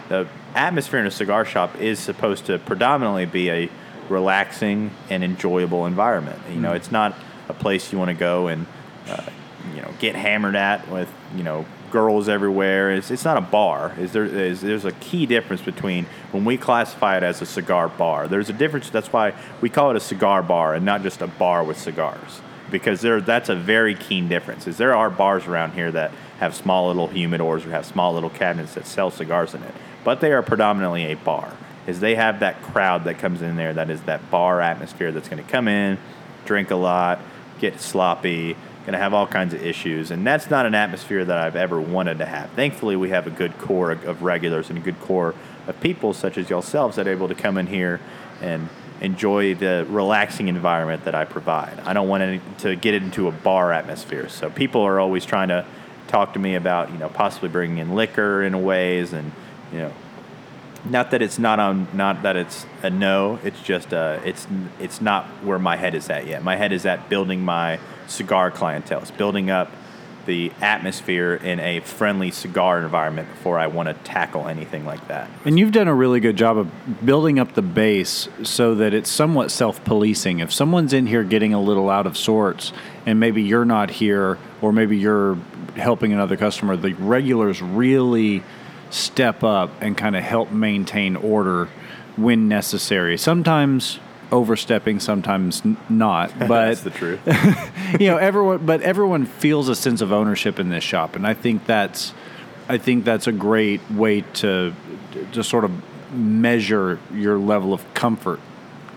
[0.10, 3.70] the atmosphere in a cigar shop is supposed to predominantly be a
[4.10, 6.40] relaxing and enjoyable environment.
[6.50, 7.16] You know, it's not
[7.50, 8.66] a place you want to go and
[9.08, 9.26] uh,
[9.74, 12.92] you know get hammered at with you know girls everywhere.
[12.92, 13.96] It's, it's not a bar.
[13.98, 17.88] Is there is there's a key difference between when we classify it as a cigar
[17.88, 18.28] bar.
[18.28, 18.90] There's a difference.
[18.90, 22.42] That's why we call it a cigar bar and not just a bar with cigars.
[22.72, 24.68] because there that's a very keen difference.
[24.68, 28.30] Is there are bars around here that have small little humidors or have small little
[28.30, 31.54] cabinets that sell cigars in it, but they are predominantly a bar.
[31.88, 35.30] Is they have that crowd that comes in there that is that bar atmosphere that's
[35.30, 35.98] going to come in,
[36.46, 37.20] drink a lot,
[37.60, 41.38] get sloppy, going to have all kinds of issues, and that's not an atmosphere that
[41.38, 42.52] I've ever wanted to have.
[42.52, 45.34] Thankfully, we have a good core of regulars and a good core
[45.68, 48.00] of people such as yourselves that are able to come in here
[48.42, 48.70] and
[49.02, 51.80] enjoy the relaxing environment that I provide.
[51.80, 54.30] I don't want any, to get into a bar atmosphere.
[54.30, 55.66] So people are always trying to
[56.08, 59.32] talk to me about, you know, possibly bringing in liquor in ways and,
[59.72, 59.94] you know,
[60.88, 63.40] not that it's not on, not that it's a no.
[63.44, 64.46] It's just uh, it's
[64.80, 66.44] it's not where my head is at yet.
[66.44, 69.02] My head is at building my cigar clientele.
[69.02, 69.72] It's building up
[70.26, 75.30] the atmosphere in a friendly cigar environment before I want to tackle anything like that.
[75.46, 79.10] And you've done a really good job of building up the base so that it's
[79.10, 80.40] somewhat self policing.
[80.40, 82.74] If someone's in here getting a little out of sorts
[83.06, 85.36] and maybe you're not here or maybe you're
[85.76, 88.44] helping another customer, the regulars really
[88.90, 91.70] step up and kind of help maintain order
[92.16, 93.18] when necessary.
[93.18, 94.00] Sometimes
[94.32, 96.32] overstepping, sometimes not.
[96.40, 97.20] But that's the truth.
[98.00, 101.34] you know, everyone, but everyone feels a sense of ownership in this shop, and I
[101.34, 102.14] think that's,
[102.68, 104.74] I think that's a great way to,
[105.32, 105.72] to sort of
[106.14, 108.40] measure your level of comfort.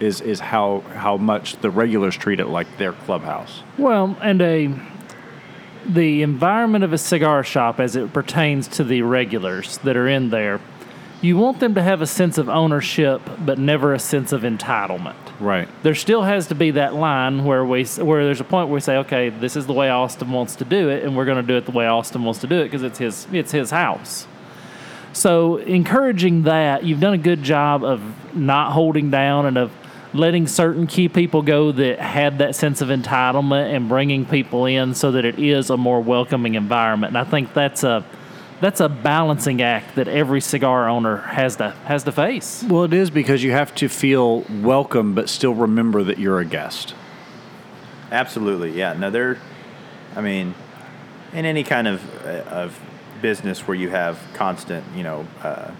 [0.00, 3.64] Is is how how much the regulars treat it like their clubhouse.
[3.76, 4.72] Well, and a
[5.88, 10.30] the environment of a cigar shop as it pertains to the regulars that are in
[10.30, 10.60] there
[11.20, 15.16] you want them to have a sense of ownership, but never a sense of entitlement.
[15.40, 15.68] Right.
[15.82, 18.80] There still has to be that line where we where there's a point where we
[18.80, 21.46] say, okay, this is the way Austin wants to do it, and we're going to
[21.46, 24.26] do it the way Austin wants to do it because it's his it's his house.
[25.12, 28.00] So encouraging that, you've done a good job of
[28.36, 29.72] not holding down and of
[30.14, 34.94] letting certain key people go that had that sense of entitlement and bringing people in
[34.94, 37.16] so that it is a more welcoming environment.
[37.16, 38.04] And I think that's a
[38.60, 42.64] that's a balancing act that every cigar owner has to has to face.
[42.68, 46.44] Well, it is because you have to feel welcome, but still remember that you're a
[46.44, 46.94] guest.
[48.10, 48.94] Absolutely, yeah.
[48.94, 49.38] No, they're.
[50.16, 50.54] I mean,
[51.32, 52.80] in any kind of uh, of
[53.20, 55.70] business where you have constant, you know, uh,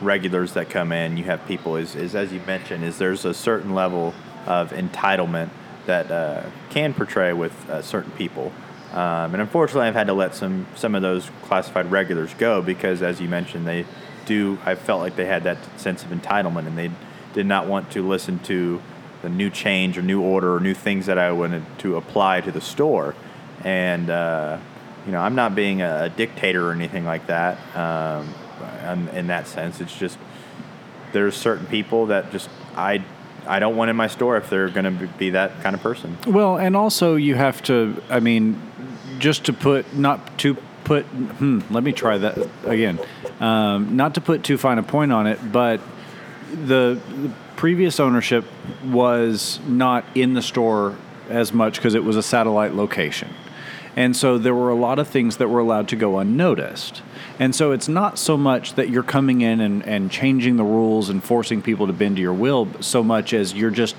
[0.00, 1.76] regulars that come in, you have people.
[1.76, 4.14] Is, is as you mentioned, is there's a certain level
[4.46, 5.50] of entitlement
[5.86, 8.52] that uh, can portray with uh, certain people.
[8.92, 13.02] Um, and unfortunately, I've had to let some some of those classified regulars go because,
[13.02, 13.84] as you mentioned, they
[14.24, 14.58] do.
[14.64, 16.90] I felt like they had that sense of entitlement, and they
[17.34, 18.80] did not want to listen to
[19.22, 22.52] the new change or new order or new things that I wanted to apply to
[22.52, 23.14] the store.
[23.64, 24.58] And uh,
[25.04, 27.58] you know, I'm not being a, dictator or anything like that.
[27.76, 28.34] Um,
[29.14, 30.18] in that sense, it's just
[31.12, 33.04] there's certain people that just I
[33.46, 36.18] I don't want in my store if they're going to be that kind of person.
[36.26, 38.02] Well, and also you have to.
[38.10, 38.60] I mean,
[39.18, 42.98] just to put not to put hmm, let me try that again.
[43.40, 45.80] Um, not to put too fine a point on it but
[46.52, 48.44] the, the previous ownership
[48.84, 50.96] was not in the store
[51.28, 53.28] as much because it was a satellite location.
[53.96, 57.02] And so there were a lot of things that were allowed to go unnoticed.
[57.40, 61.08] And so it's not so much that you're coming in and, and changing the rules
[61.08, 63.96] and forcing people to bend to your will so much as you're just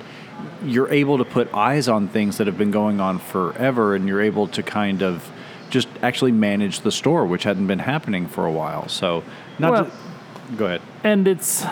[0.63, 4.21] you're able to put eyes on things that have been going on forever and you're
[4.21, 5.29] able to kind of
[5.69, 8.87] just actually manage the store which hadn't been happening for a while.
[8.87, 9.23] So
[9.57, 9.91] not well, to,
[10.57, 10.81] go ahead.
[11.03, 11.63] and it's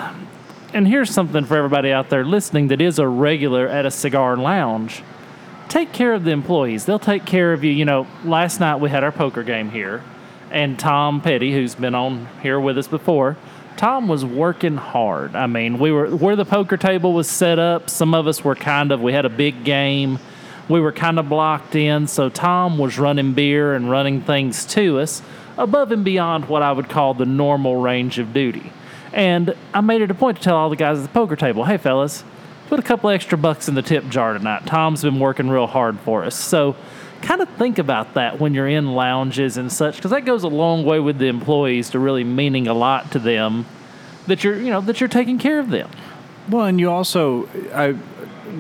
[0.73, 4.37] and here's something for everybody out there listening that is a regular at a cigar
[4.37, 5.03] lounge.
[5.69, 6.85] Take care of the employees.
[6.85, 7.71] They'll take care of you.
[7.71, 10.03] You know last night we had our poker game here
[10.49, 13.35] and tom petty who's been on here with us before
[13.77, 15.35] Tom was working hard.
[15.35, 17.89] I mean, we were where the poker table was set up.
[17.89, 20.17] Some of us were kind of we had a big game.
[20.67, 24.99] We were kind of blocked in, so Tom was running beer and running things to
[24.99, 25.21] us
[25.57, 28.73] above and beyond what I would call the normal range of duty.
[29.13, 31.63] And I made it a point to tell all the guys at the poker table,
[31.63, 32.23] "Hey fellas,
[32.67, 34.65] put a couple extra bucks in the tip jar tonight.
[34.65, 36.75] Tom's been working real hard for us." So
[37.21, 40.47] kind of think about that when you're in lounges and such because that goes a
[40.47, 43.65] long way with the employees to really meaning a lot to them
[44.27, 45.89] that you're you know that you're taking care of them.
[46.49, 47.95] Well and you also i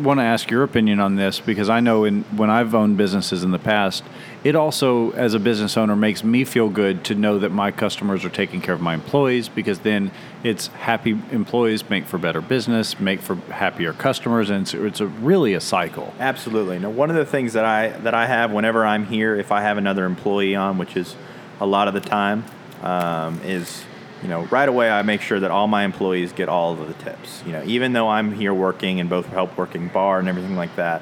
[0.01, 3.43] want to ask your opinion on this because i know in when i've owned businesses
[3.43, 4.03] in the past
[4.47, 8.23] it also as a business owner makes me feel good to know that my customers
[8.23, 10.09] are taking care of my employees because then
[10.41, 15.05] it's happy employees make for better business make for happier customers and it's, it's a
[15.05, 16.13] really a cycle.
[16.17, 16.79] Absolutely.
[16.79, 19.61] Now one of the things that i that i have whenever i'm here if i
[19.61, 21.17] have another employee on which is
[21.59, 22.45] a lot of the time
[22.83, 23.83] um, is
[24.21, 26.93] you know right away i make sure that all my employees get all of the
[27.03, 27.43] tips.
[27.45, 30.73] You know even though i'm here working and both help working bar and everything like
[30.77, 31.01] that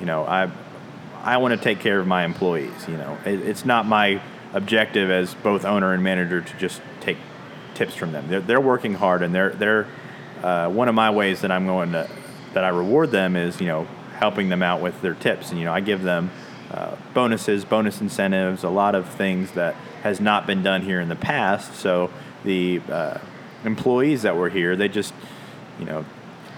[0.00, 0.50] you know i
[1.22, 2.88] I want to take care of my employees.
[2.88, 7.18] You know, it, it's not my objective as both owner and manager to just take
[7.74, 8.28] tips from them.
[8.28, 9.86] They're, they're working hard, and they're they're
[10.42, 12.08] uh, one of my ways that I'm going to
[12.54, 15.64] that I reward them is you know helping them out with their tips, and you
[15.64, 16.30] know I give them
[16.70, 21.08] uh, bonuses, bonus incentives, a lot of things that has not been done here in
[21.08, 21.74] the past.
[21.74, 22.10] So
[22.44, 23.18] the uh,
[23.64, 25.12] employees that were here, they just
[25.78, 26.04] you know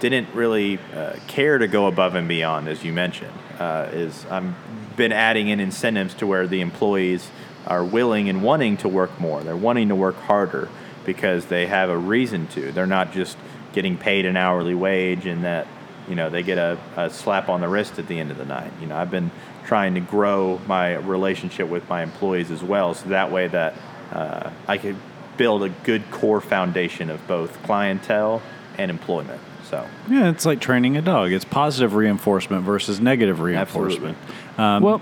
[0.09, 3.31] didn't really uh, care to go above and beyond, as you mentioned.
[3.57, 4.53] Uh, is I've
[4.97, 7.29] been adding in incentives to where the employees
[7.67, 9.41] are willing and wanting to work more.
[9.43, 10.67] They're wanting to work harder
[11.05, 12.71] because they have a reason to.
[12.73, 13.37] They're not just
[13.71, 15.67] getting paid an hourly wage and that
[16.07, 18.45] you know they get a, a slap on the wrist at the end of the
[18.45, 18.71] night.
[18.81, 19.31] You know, I've been
[19.65, 23.73] trying to grow my relationship with my employees as well, so that way that
[24.11, 24.97] uh, I could
[25.37, 28.41] build a good core foundation of both clientele
[28.77, 29.41] and employment.
[29.73, 31.31] So Yeah, it's like training a dog.
[31.31, 34.17] It's positive reinforcement versus negative reinforcement.
[34.55, 35.01] Um, well,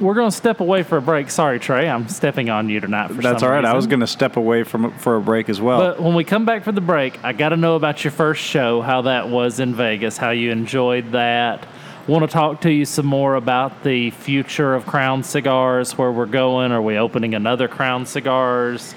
[0.00, 1.28] we're going to step away for a break.
[1.28, 3.08] Sorry, Trae, I'm stepping on you tonight.
[3.08, 3.64] For That's some all right.
[3.64, 5.78] I was going to step away from for a break as well.
[5.78, 8.40] But when we come back for the break, I got to know about your first
[8.40, 11.66] show, how that was in Vegas, how you enjoyed that.
[12.06, 16.24] Want to talk to you some more about the future of Crown Cigars, where we're
[16.24, 16.72] going.
[16.72, 18.94] Are we opening another Crown Cigars?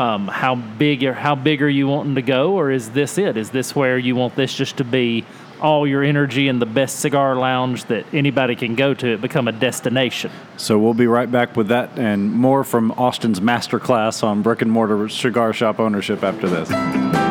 [0.00, 3.36] Um, how big are how big are you wanting to go, or is this it?
[3.36, 5.26] Is this where you want this just to be
[5.60, 9.08] all your energy and the best cigar lounge that anybody can go to?
[9.08, 10.32] It become a destination.
[10.56, 14.72] So we'll be right back with that and more from Austin's masterclass on brick and
[14.72, 17.29] mortar cigar shop ownership after this.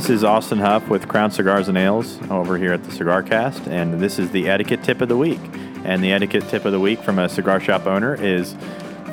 [0.00, 3.66] This is Austin Hough with Crown Cigars and Ales over here at the Cigar Cast,
[3.66, 5.38] and this is the etiquette tip of the week.
[5.84, 8.56] And the etiquette tip of the week from a cigar shop owner is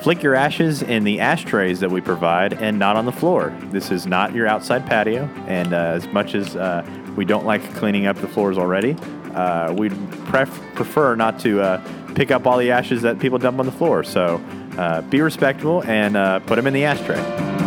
[0.02, 3.54] flick your ashes in the ashtrays that we provide and not on the floor.
[3.64, 7.62] This is not your outside patio, and uh, as much as uh, we don't like
[7.76, 8.94] cleaning up the floors already,
[9.36, 9.92] uh, we'd
[10.28, 13.74] pref- prefer not to uh, pick up all the ashes that people dump on the
[13.74, 14.06] floor.
[14.06, 14.42] So
[14.78, 17.67] uh, be respectful and uh, put them in the ashtray.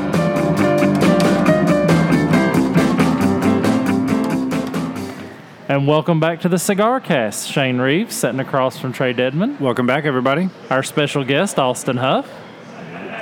[5.71, 7.49] And welcome back to the Cigar Cast.
[7.49, 9.57] Shane Reeves sitting across from Trae Deadman.
[9.61, 10.51] Welcome back, everybody.
[10.69, 12.29] Our special guest, Austin Hough,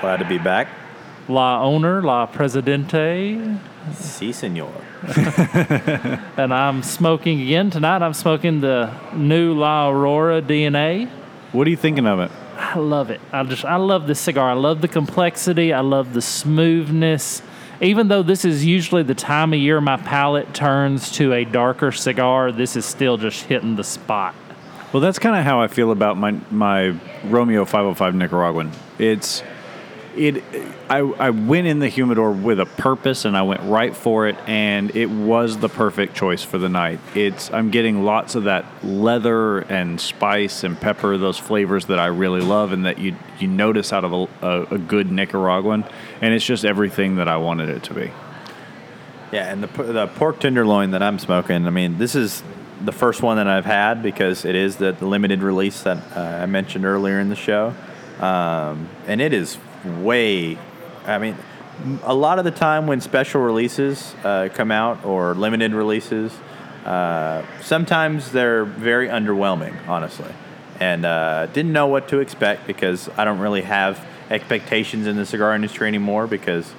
[0.01, 0.69] Glad to be back.
[1.29, 3.59] La Owner, La Presidente.
[3.93, 4.73] Si, senor.
[6.39, 8.01] And I'm smoking again tonight.
[8.01, 11.11] I'm smoking the new La Aurora DNA.
[11.53, 12.31] What are you thinking of it?
[12.57, 13.21] I love it.
[13.31, 14.49] I just I love this cigar.
[14.49, 15.75] I love the complexity.
[15.75, 17.43] I love the smoothness.
[17.81, 21.93] Even though this is usually the time of year my palate turns to a darker
[21.93, 24.35] cigar, this is still just hitting the spot.
[24.93, 28.73] Well, that's kind of how I feel about my my Romeo 505 Nicaraguan.
[28.99, 29.43] It's
[30.19, 30.45] it.
[30.91, 34.37] I I went in the humidor with a purpose, and I went right for it,
[34.47, 36.99] and it was the perfect choice for the night.
[37.15, 42.07] It's I'm getting lots of that leather and spice and pepper, those flavors that I
[42.07, 45.85] really love, and that you you notice out of a, a, a good Nicaraguan,
[46.21, 48.11] and it's just everything that I wanted it to be.
[49.33, 51.67] Yeah, and the the pork tenderloin that I'm smoking.
[51.67, 52.43] I mean, this is
[52.85, 56.21] the first one that I've had because it is the, the limited release that uh,
[56.21, 57.75] I mentioned earlier in the show,
[58.21, 60.59] um, and it is way.
[61.07, 61.37] I mean,
[62.03, 66.33] a lot of the time when special releases uh, come out or limited releases,
[66.85, 70.33] uh, sometimes they're very underwhelming, honestly,
[70.81, 75.27] and uh, didn't know what to expect because I don't really have expectations in the
[75.27, 76.73] cigar industry anymore because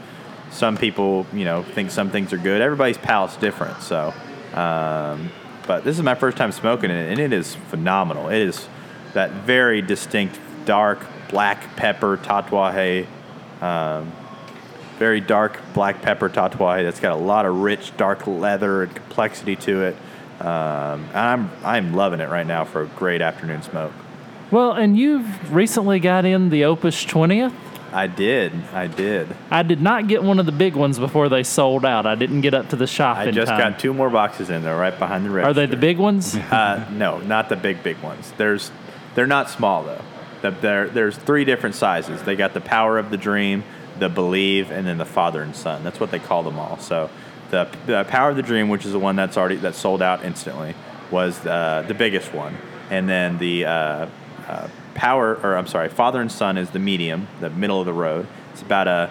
[0.52, 2.62] some people, you know, think some things are good.
[2.62, 3.82] Everybody's palate's different.
[3.82, 4.14] So,
[4.54, 5.32] um,
[5.68, 8.30] but this is my first time smoking it, and it is phenomenal.
[8.30, 8.68] It is
[9.14, 13.08] that very distinct dark black pepper tatuaje,
[13.62, 14.12] um,
[14.98, 19.56] very dark black pepper tatuaje that's got a lot of rich dark leather and complexity
[19.56, 19.96] to it.
[20.42, 23.94] Um, and I'm I'm loving it right now for a great afternoon smoke.
[24.52, 27.54] Well, and you've recently got in the Opus 20th.
[27.92, 29.36] I did, I did.
[29.50, 32.06] I did not get one of the big ones before they sold out.
[32.06, 33.60] I didn't get up to the shop I just time.
[33.60, 35.50] got two more boxes in there, right behind the register.
[35.50, 36.36] Are they the big ones?
[36.50, 38.34] Uh, no, not the big big ones.
[38.38, 38.72] There's
[39.16, 40.02] they're not small though.
[40.42, 42.22] The, there there's three different sizes.
[42.24, 43.64] They got the Power of the Dream,
[44.00, 45.84] the Believe, and then the Father and Son.
[45.84, 46.78] That's what they call them all.
[46.80, 47.10] So
[47.50, 50.24] the, the Power of the Dream, which is the one that's already that sold out
[50.24, 50.76] instantly,
[51.12, 52.56] was uh, the biggest one,
[52.90, 54.08] and then the uh,
[54.48, 57.94] uh, Power or I'm sorry, Father and Son is the medium, the middle of the
[57.94, 58.28] road.
[58.52, 59.10] It's about a,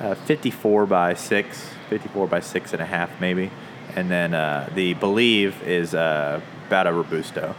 [0.00, 3.50] a 54 by six, 54 by six and a half maybe,
[3.96, 7.54] and then uh, the Believe is uh, about a robusto.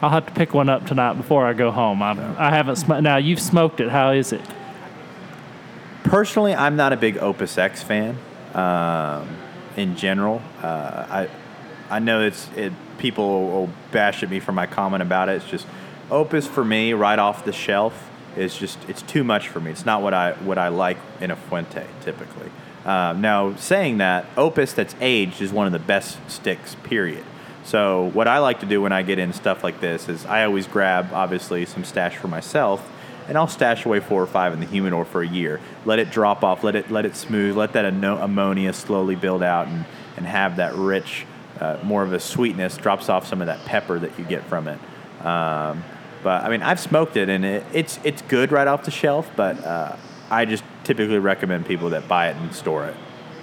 [0.00, 2.02] I'll have to pick one up tonight before I go home.
[2.02, 3.02] I'm, I haven't smoked.
[3.02, 3.88] Now you've smoked it.
[3.88, 4.40] How is it?
[6.04, 8.16] Personally, I'm not a big Opus X fan.
[8.54, 9.28] um,
[9.76, 10.42] in general.
[10.62, 10.66] Uh,
[11.08, 11.28] I
[11.90, 12.72] I know it's it.
[12.98, 15.36] People will bash at me for my comment about it.
[15.36, 15.66] It's just
[16.10, 19.70] Opus for me, right off the shelf, is just it's too much for me.
[19.70, 22.50] It's not what I what I like in a Fuente typically.
[22.84, 26.74] Um, now, saying that, Opus that's aged is one of the best sticks.
[26.84, 27.24] Period.
[27.68, 30.44] So what I like to do when I get in stuff like this is I
[30.44, 32.90] always grab obviously some stash for myself,
[33.28, 35.60] and I'll stash away four or five in the humidor for a year.
[35.84, 39.68] Let it drop off, let it let it smooth, let that ammonia slowly build out,
[39.68, 39.84] and
[40.16, 41.26] and have that rich,
[41.60, 42.78] uh, more of a sweetness.
[42.78, 44.78] Drops off some of that pepper that you get from it.
[45.22, 45.84] Um,
[46.22, 49.30] but I mean, I've smoked it, and it, it's it's good right off the shelf.
[49.36, 49.94] But uh,
[50.30, 52.96] I just typically recommend people that buy it and store it.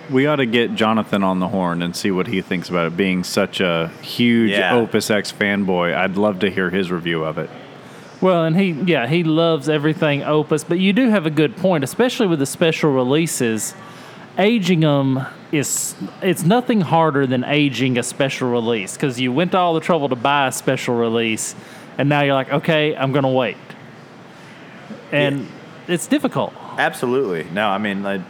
[0.10, 2.98] We ought to get Jonathan on the horn and see what he thinks about it.
[2.98, 4.76] Being such a huge Yeah.
[4.76, 7.50] Opus X fanboy, I'd love to hear his review of it.
[8.22, 11.84] Well, and he, yeah, he loves everything Opus, but you do have a good point,
[11.84, 13.76] especially with the special releases.
[14.38, 19.58] Aging them is, it's nothing harder than aging a special release because you went to
[19.58, 21.56] all the trouble to buy a special release,
[21.98, 23.58] and now you're like, okay, I'm going to wait.
[25.12, 25.48] And
[25.88, 26.54] it's difficult.
[26.78, 27.46] Absolutely.
[27.54, 28.22] No, I mean like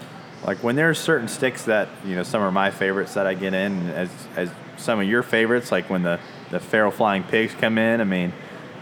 [0.45, 3.53] like when there's certain sticks that you know some are my favorites that I get
[3.53, 6.19] in as as some of your favorites like when the
[6.51, 8.01] the feral flying pigs come in.
[8.01, 8.31] I mean,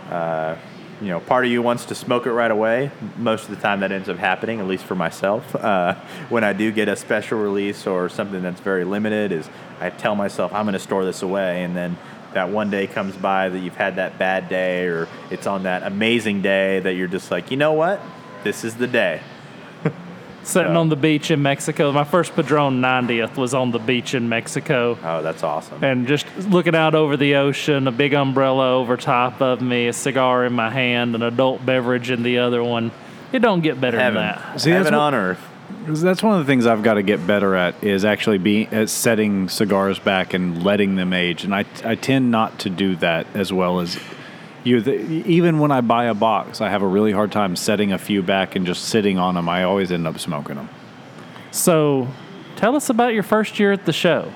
[0.10, 0.58] uh,
[1.02, 2.92] you know, part of you wants to smoke it right away.
[3.18, 5.56] Most of the time, that ends up happening, at least for myself.
[5.64, 5.96] Uh,
[6.28, 9.50] when I do get a special release or something that's very limited, is
[9.80, 11.98] I tell myself I'm going to store this away, and then
[12.34, 15.84] that one day comes by that you've had that bad day, or it's on that
[15.84, 18.02] amazing day that you're just like, you know what,
[18.44, 19.22] this is the day.
[20.44, 20.80] Sitting Yeah.
[20.80, 21.92] on the beach in Mexico.
[21.92, 24.98] My first Padron 90th was on the beach in Mexico.
[25.04, 25.84] Oh, that's awesome.
[25.84, 29.94] and just looking out over the ocean, a big umbrella over top of me, a
[29.94, 32.92] cigar in my hand, an adult beverage in the other one.
[33.32, 34.62] It don't get better Heaven, than that.
[34.62, 35.50] See, that's heaven what- on earth.
[35.88, 38.90] That's one of the things I've got to get better at is actually being at
[38.90, 43.26] setting cigars back and letting them age, and I I tend not to do that
[43.34, 43.98] as well as
[44.66, 44.82] you.
[44.82, 47.98] The, even when I buy a box, I have a really hard time setting a
[47.98, 49.50] few back and just sitting on them.
[49.50, 50.70] I always end up smoking them.
[51.52, 52.08] So,
[52.56, 54.32] tell us about your first year at the show.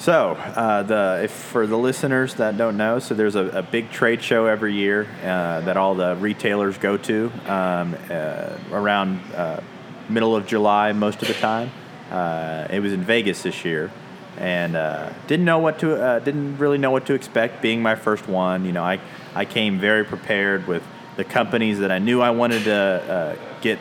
[0.00, 3.90] So, uh, the if for the listeners that don't know, so there's a, a big
[3.90, 9.60] trade show every year uh, that all the retailers go to um, uh, around uh,
[10.08, 11.70] middle of July most of the time.
[12.10, 13.92] Uh, it was in Vegas this year,
[14.38, 17.62] and uh, didn't know what to uh, didn't really know what to expect.
[17.62, 19.00] Being my first one, you know, I
[19.34, 20.82] I came very prepared with
[21.16, 23.78] the companies that I knew I wanted to uh, get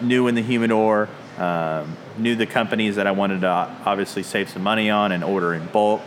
[0.00, 1.08] new in the humidor.
[1.38, 3.48] Um, knew the companies that I wanted to
[3.84, 6.00] obviously save some money on and order in bulk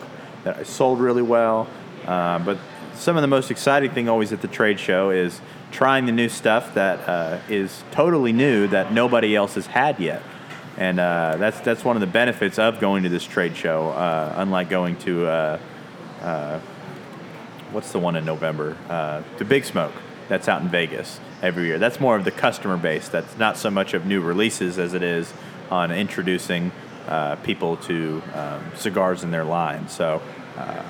[0.44, 1.68] that I sold really well.
[2.06, 2.58] Uh, but
[2.96, 5.40] some of the most exciting thing always at the trade show is
[5.72, 10.22] trying the new stuff that uh, is totally new that nobody else has had yet.
[10.78, 14.34] And uh, that's that's one of the benefits of going to this trade show, uh,
[14.38, 15.60] unlike going to uh,
[17.72, 18.78] what's the one in November?
[18.90, 19.94] Uh, the Big Smoke
[20.28, 21.80] that's out in Vegas every year.
[21.80, 23.10] That's more of the customer base.
[23.10, 25.34] That's not so much of new releases as it is
[25.70, 26.72] on introducing
[27.08, 29.88] uh, people to um, cigars in their line.
[29.90, 30.22] So
[30.58, 30.84] uh,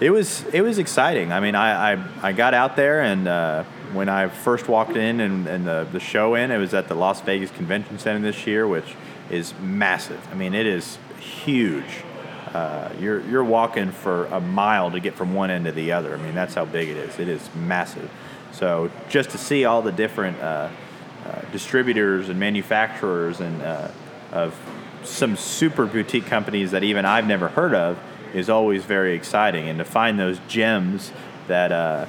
[0.00, 1.32] it was it was exciting.
[1.32, 3.66] I mean, I I, I got out there and.
[3.92, 6.94] When I first walked in and, and the, the show in, it was at the
[6.94, 8.94] Las Vegas Convention Center this year, which
[9.30, 10.20] is massive.
[10.30, 12.04] I mean, it is huge.
[12.52, 16.14] Uh, you're you're walking for a mile to get from one end to the other.
[16.14, 17.18] I mean, that's how big it is.
[17.18, 18.10] It is massive.
[18.52, 20.68] So just to see all the different uh,
[21.24, 23.88] uh, distributors and manufacturers and uh,
[24.32, 24.58] of
[25.04, 27.98] some super boutique companies that even I've never heard of
[28.34, 29.68] is always very exciting.
[29.68, 31.12] And to find those gems
[31.46, 32.06] that uh,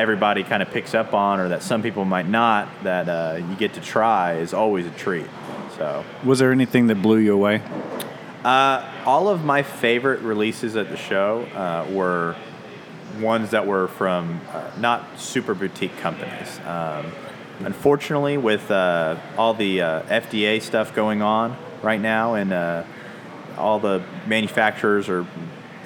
[0.00, 3.54] everybody kind of picks up on, or that some people might not, that uh, you
[3.56, 5.26] get to try, is always a treat.
[5.76, 7.62] So Was there anything that blew you away?
[8.42, 12.34] all of my favorite releases at the show uh, were
[13.20, 16.58] ones that were from uh, not super boutique companies.
[16.60, 17.12] Um,
[17.58, 22.84] unfortunately, with uh, all the uh, FDA stuff going on right now, and uh,
[23.58, 25.26] all the manufacturers are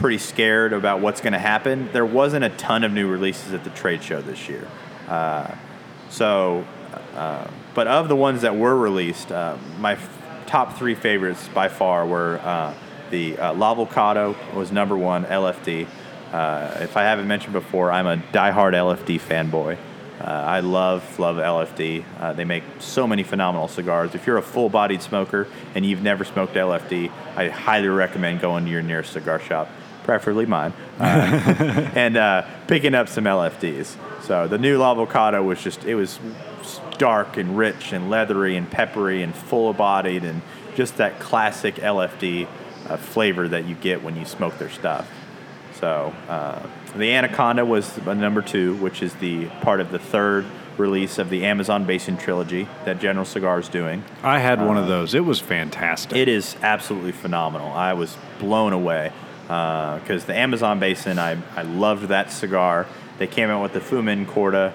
[0.05, 3.65] pretty scared about what's going to happen, there wasn't a ton of new releases at
[3.65, 4.69] the trade show this year.
[5.09, 5.51] Uh,
[6.11, 6.63] so,
[7.15, 11.71] uh, but of the ones that were released, uh, my f- top three favorites by
[11.71, 12.75] far were uh,
[13.09, 15.87] the uh, La Volcada was number one, LFD.
[16.31, 19.79] Uh, if I haven't mentioned before, I'm a diehard LFD fanboy.
[20.21, 22.37] Uh, I love love LFD.
[22.37, 24.15] They make so many phenomenal cigars.
[24.15, 28.71] If you're a full-bodied smoker and you've never smoked LFD, I highly recommend going to
[28.71, 29.71] your nearest cigar shop
[30.05, 33.97] preferably mine, uh, and uh, picking up some LFDs.
[34.23, 36.21] So the new La Volcada was just it was
[36.99, 40.43] dark and rich and leathery and peppery and full bodied and
[40.77, 42.47] just that classic LFD
[42.89, 45.11] uh, flavor that you get when you smoke their stuff.
[45.81, 50.47] So uh, the Anaconda was number two, which is the part of the third
[50.79, 54.03] release of the Amazon Basin trilogy that General Cigar is doing.
[54.23, 55.15] I had one of those.
[55.15, 56.17] It was fantastic.
[56.17, 57.71] It is absolutely phenomenal.
[57.73, 59.13] I was blown away
[59.47, 62.87] because the Amazon Basin, I, I loved that cigar.
[63.19, 64.73] They came out with the Fuma em Corda.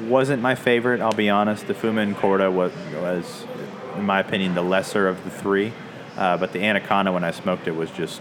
[0.00, 1.66] Wasn't my favorite, I'll be honest.
[1.66, 3.44] The Fuma em Corda was, was,
[3.96, 5.72] in my opinion, the lesser of the three.
[6.16, 8.20] Uh, but the Anaconda, when I smoked it, was just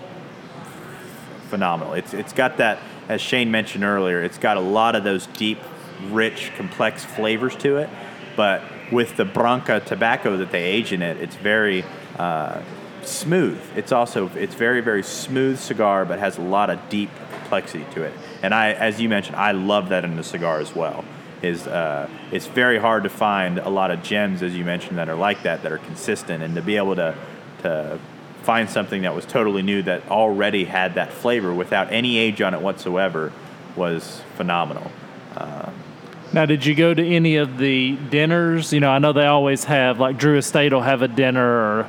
[1.49, 1.93] phenomenal.
[1.93, 2.79] It's, it's got that,
[3.09, 5.59] as Shane mentioned earlier, it's got a lot of those deep,
[6.11, 7.89] rich, complex flavors to it.
[8.35, 11.83] But with the Bragança tobacco that they age in it, it's very
[12.19, 12.61] uh,
[13.07, 13.59] smooth.
[13.75, 18.03] It's also it's very very smooth cigar, but has a lot of deep complexity to
[18.03, 18.13] it.
[18.43, 21.03] And I, as you mentioned, I love that in the cigar as well.
[21.41, 25.07] Is uh, it's very hard to find a lot of gems, as you mentioned, that
[25.07, 27.15] are like that, that are consistent, and to be able to
[27.61, 27.99] to
[28.41, 32.53] find something that was totally new that already had that flavor without any age on
[32.53, 33.31] it whatsoever
[33.75, 34.89] was phenomenal.
[35.35, 35.73] Um,
[36.33, 38.73] now, did you go to any of the dinners?
[38.73, 41.83] You know, I know they always have, like Drew Estate will have a dinner or
[41.83, 41.87] uh,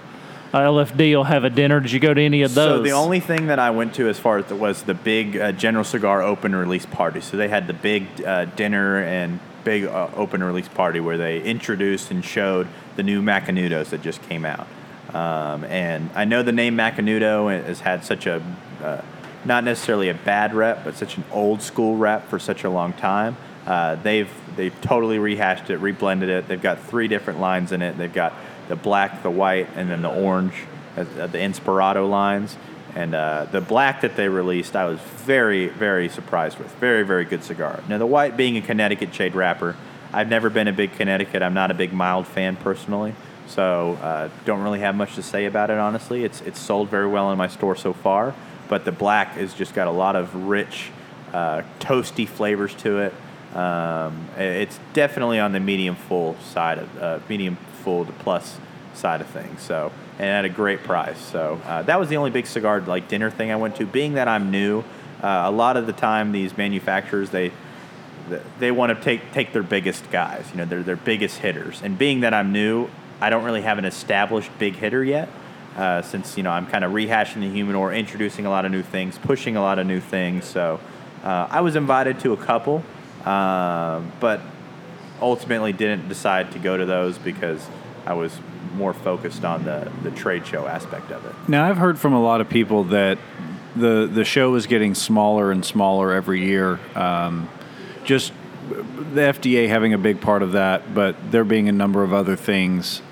[0.53, 1.79] LFD will have a dinner.
[1.81, 2.79] Did you go to any of those?
[2.79, 5.37] So the only thing that I went to as far as the, was the big
[5.37, 7.21] uh, General Cigar open release party.
[7.21, 11.43] So they had the big uh, dinner and big uh, open release party where they
[11.43, 14.67] introduced and showed the new Macanudos that just came out.
[15.13, 18.43] Um, and I know the name Macanudo has had such a,
[18.83, 19.03] uh,
[19.45, 22.95] not necessarily a bad rep, but such an old school rep for such a long
[22.95, 23.37] time.
[23.67, 26.49] Uh, they've they've totally rehashed it, reblended it.
[26.49, 27.99] They've got three different lines in it.
[27.99, 28.33] They've got
[28.69, 30.55] the black, the white, and then the orange,
[30.97, 32.57] uh, the Inspirado lines.
[32.95, 36.75] And uh, the black that they released, I was very, very surprised with.
[36.77, 37.83] Very, very good cigar.
[37.89, 39.77] Now, the white being a Connecticut shade wrapper,
[40.13, 41.43] I've never been a big Connecticut.
[41.43, 43.15] I'm not a big mild fan personally.
[43.47, 46.25] So uh, don't really have much to say about it, honestly.
[46.25, 48.35] It's it's sold very well in my store so far,
[48.69, 50.91] but the black has just got a lot of rich,
[51.33, 53.15] uh, toasty flavors to it.
[53.55, 58.59] Um, it's definitely on the medium full side of uh, medium full to plus
[58.95, 59.63] side of things.
[59.63, 61.19] So and at a great price.
[61.19, 63.87] So uh, that was the only big cigar like dinner thing I went to.
[63.87, 64.81] Being that I'm new,
[65.23, 67.53] uh, a lot of the time these manufacturers they
[68.59, 71.81] they want to take take their biggest guys, you know, their their biggest hitters.
[71.83, 72.89] And being that I'm new,
[73.21, 75.29] I don't really have an established big hitter yet.
[75.77, 78.83] Uh, since you know I'm kind of rehashing the humidor, introducing a lot of new
[78.83, 80.45] things, pushing a lot of new things.
[80.45, 80.81] So
[81.23, 82.83] uh, I was invited to a couple,
[83.29, 84.41] uh, but
[85.21, 87.67] ultimately didn't decide to go to those because
[88.07, 88.33] I was
[88.75, 91.35] more focused on the, the trade show aspect of it.
[91.47, 93.19] Now I've heard from a lot of people that
[93.77, 96.81] the the show is getting smaller and smaller every year.
[96.95, 97.51] Um,
[98.05, 98.33] just
[98.71, 102.35] the FDA having a big part of that, but there being a number of other
[102.35, 103.03] things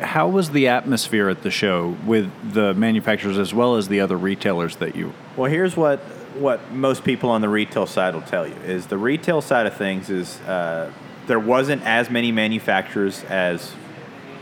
[0.00, 4.16] how was the atmosphere at the show with the manufacturers as well as the other
[4.16, 5.12] retailers that you?
[5.36, 6.00] Well, here's what
[6.34, 9.76] what most people on the retail side will tell you is the retail side of
[9.76, 10.90] things is uh,
[11.26, 13.72] there wasn't as many manufacturers as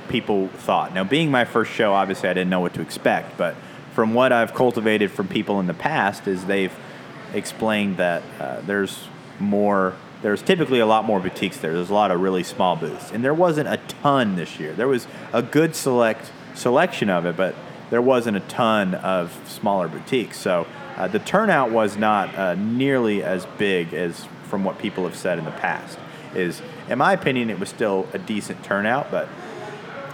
[0.08, 0.92] people thought.
[0.94, 3.54] Now, being my first show, obviously I didn't know what to expect, but
[3.94, 6.74] from what I've cultivated from people in the past is they've
[7.34, 11.72] explained that uh, there's more there's typically a lot more boutiques there.
[11.72, 14.74] There's a lot of really small booths, and there wasn't a ton this year.
[14.74, 17.54] There was a good select selection of it, but
[17.88, 20.36] there wasn't a ton of smaller boutiques.
[20.36, 20.66] So
[21.00, 25.38] uh, the turnout was not uh, nearly as big as from what people have said
[25.38, 25.98] in the past.
[26.34, 29.26] Is in my opinion, it was still a decent turnout, but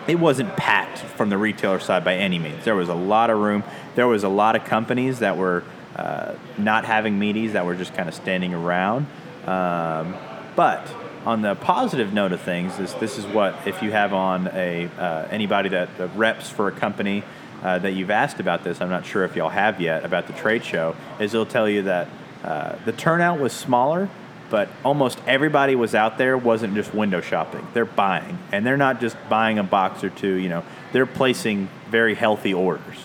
[0.07, 2.65] it wasn't packed from the retailer side by any means.
[2.65, 3.65] There was a lot of room.
[3.97, 5.65] There was a lot of companies that were
[5.97, 9.07] uh, not having meetings that were just kind of standing around.
[9.45, 10.15] Um,
[10.55, 10.89] but
[11.25, 14.89] on the positive note of things, is this is what if you have on a
[14.97, 17.25] uh, anybody that reps for a company
[17.63, 20.33] uh, that you've asked about this, I'm not sure if y'all have yet about the
[20.33, 22.09] trade show, is they'll tell you that
[22.45, 24.09] uh, the turnout was smaller,
[24.51, 27.67] but almost everybody was out there wasn't just window shopping.
[27.75, 30.35] They're buying, and they're not just buying a box or two.
[30.35, 32.99] You know, they're placing very healthy orders.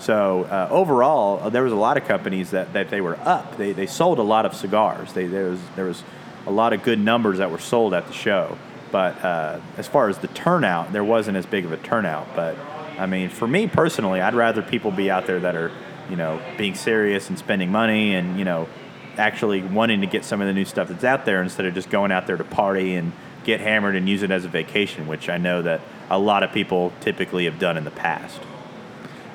[0.00, 3.56] So uh, overall, uh, there was a lot of companies that, that they were up.
[3.56, 5.12] They, they sold a lot of cigars.
[5.12, 6.02] They, there was there was
[6.46, 8.56] a lot of good numbers that were sold at the show.
[8.90, 12.26] But uh, as far as the turnout, there wasn't as big of a turnout.
[12.34, 12.56] But
[12.98, 15.70] I mean, for me personally, I'd rather people be out there that are,
[16.10, 18.68] you know, being serious and spending money and you know,
[19.16, 21.90] actually wanting to get some of the new stuff that's out there instead of just
[21.90, 23.12] going out there to party and
[23.44, 25.80] get hammered and use it as a vacation, which I know that
[26.10, 28.40] a lot of people typically have done in the past.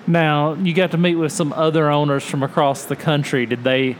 [0.05, 3.45] Now you got to meet with some other owners from across the country.
[3.45, 3.95] Did they,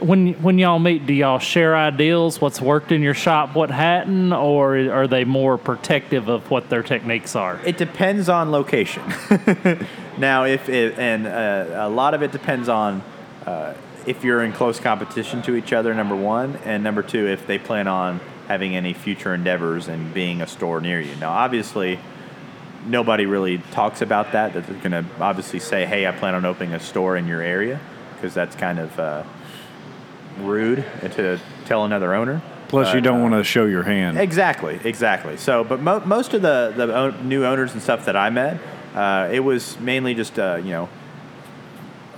[0.00, 2.40] when when y'all meet, do y'all share ideals?
[2.40, 6.82] What's worked in your shop, what hadn't, or are they more protective of what their
[6.82, 7.60] techniques are?
[7.64, 9.02] It depends on location.
[10.18, 13.02] now, if it, and uh, a lot of it depends on
[13.46, 13.74] uh,
[14.06, 15.94] if you're in close competition to each other.
[15.94, 20.40] Number one, and number two, if they plan on having any future endeavors and being
[20.40, 21.14] a store near you.
[21.16, 21.98] Now, obviously,
[22.86, 24.52] nobody really talks about that.
[24.52, 27.40] That they're going to obviously say, "Hey, I plan on opening a store in your
[27.40, 27.80] area,"
[28.14, 29.22] because that's kind of uh,
[30.40, 32.42] rude to tell another owner.
[32.68, 34.18] Plus, you don't uh, want to show your hand.
[34.18, 35.36] Exactly, exactly.
[35.36, 38.60] So, but mo- most of the the own- new owners and stuff that I met,
[38.94, 40.88] uh, it was mainly just uh, you know,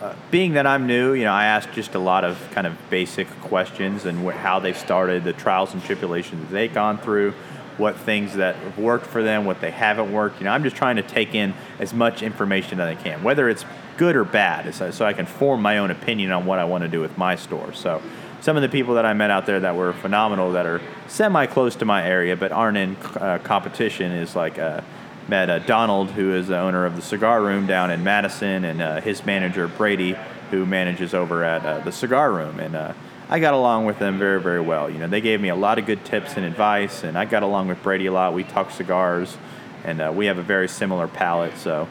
[0.01, 2.75] uh, being that I'm new, you know, I asked just a lot of kind of
[2.89, 7.35] basic questions and wh- how they started, the trials and tribulations they've gone through,
[7.79, 10.41] what things that have worked for them, what they haven't worked.
[10.41, 13.49] You know, I'm just trying to take in as much information as I can, whether
[13.49, 13.64] it's
[13.97, 16.89] good or bad, so, I can form my own opinion on what I want to
[16.89, 17.72] do with my store.
[17.72, 18.01] So
[18.41, 21.47] some of the people that I met out there that were phenomenal, that are semi
[21.47, 24.83] close to my area but aren't in uh, competition, is like uh,
[25.26, 28.81] met uh, Donald, who is the owner of the Cigar Room down in Madison, and
[28.81, 30.16] uh, his manager Brady,
[30.53, 32.95] who manages over at uh, the Cigar Room, and.
[33.31, 34.89] I got along with them very, very well.
[34.89, 37.43] You know, they gave me a lot of good tips and advice, and I got
[37.43, 38.33] along with Brady a lot.
[38.33, 39.37] We talked cigars,
[39.85, 41.57] and uh, we have a very similar palate.
[41.59, 41.89] So,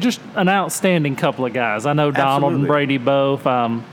[0.00, 1.86] just an outstanding couple of guys.
[1.86, 3.46] I know Donald and Brady both.
[3.46, 3.84] Um,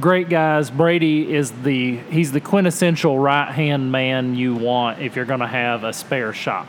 [0.00, 0.70] great guys.
[0.70, 5.46] Brady is the he's the quintessential right hand man you want if you're going to
[5.46, 6.66] have a spare shop.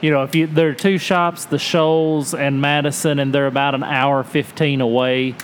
[0.00, 3.76] You know, if you there are two shops, the Shoals and Madison, and they're about
[3.76, 5.36] an hour fifteen away.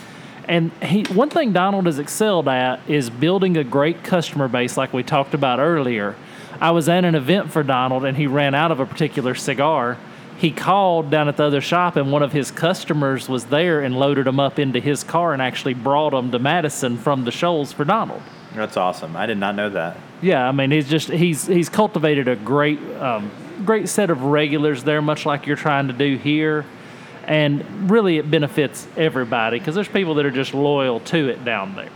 [0.49, 4.95] And he one thing Donald has excelled at is building a great customer base, like
[4.95, 6.17] we talked about earlier.
[6.61, 9.99] I was at an event for Donald, and he ran out of a particular cigar.
[10.39, 13.99] He called down at the other shop, and one of his customers was there and
[13.99, 17.73] loaded them up into his car and actually brought them to Madison from the Shoals
[17.73, 18.23] for Donald.
[18.55, 19.17] that's awesome.
[19.17, 19.99] I did not know that.
[20.23, 23.31] Yeah, I mean, he's just he's he's cultivated a great um,
[23.65, 26.65] great set of regulars there, much like you're trying to do here,
[27.29, 31.77] and really it benefits everybody because there's people that are just loyal to it down
[31.77, 31.91] there,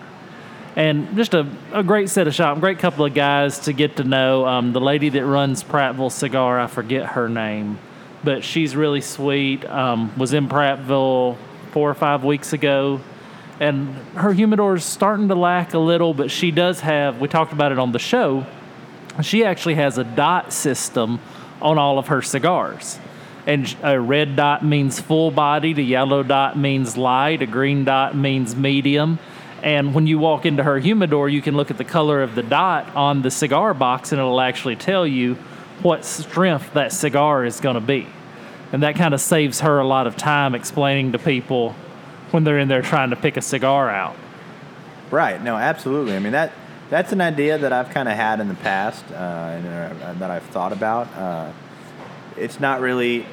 [0.77, 4.05] and just a, a great set of shop, great couple of guys to get to
[4.05, 4.47] know.
[4.47, 7.81] Um, the lady that runs Prattville Cigar, I forget her name,
[8.23, 9.65] but she's really sweet.
[9.65, 11.37] Um, was in Prattville
[11.73, 13.01] four or five weeks ago
[13.63, 17.21] and her humidor is starting to lack a little, but she does have.
[17.21, 18.45] We talked about it on the show.
[19.23, 21.21] She actually has a dot system
[21.61, 22.99] on all of her cigars,
[23.47, 28.17] and a red dot means full bodied, a yellow dot means light, a green dot
[28.17, 29.19] means medium.
[29.63, 32.43] And when you walk into her humidor, you can look at the color of the
[32.43, 35.35] dot on the cigar box, and it'll actually tell you
[35.83, 38.07] what strength that cigar is going to be.
[38.73, 41.75] And that kind of saves her a lot of time explaining to people
[42.31, 44.17] when they're in there trying to pick a cigar out.
[45.11, 45.43] Right.
[45.43, 46.17] No, absolutely.
[46.17, 46.53] I mean that
[46.89, 49.67] that's an idea that I've kind of had in the past uh, and
[50.03, 51.09] uh, that I've thought about.
[51.15, 51.53] Uh,
[52.37, 53.27] it's not really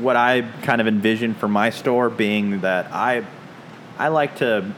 [0.00, 3.26] what I kind of envision for my store, being that I
[3.98, 4.72] I like to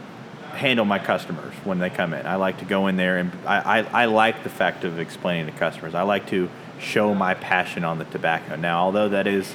[0.53, 2.27] handle my customers when they come in.
[2.27, 5.47] I like to go in there and I, I, I like the fact of explaining
[5.47, 5.95] to customers.
[5.95, 6.49] I like to
[6.81, 8.57] show my passion on the tobacco.
[8.57, 9.55] Now, although that is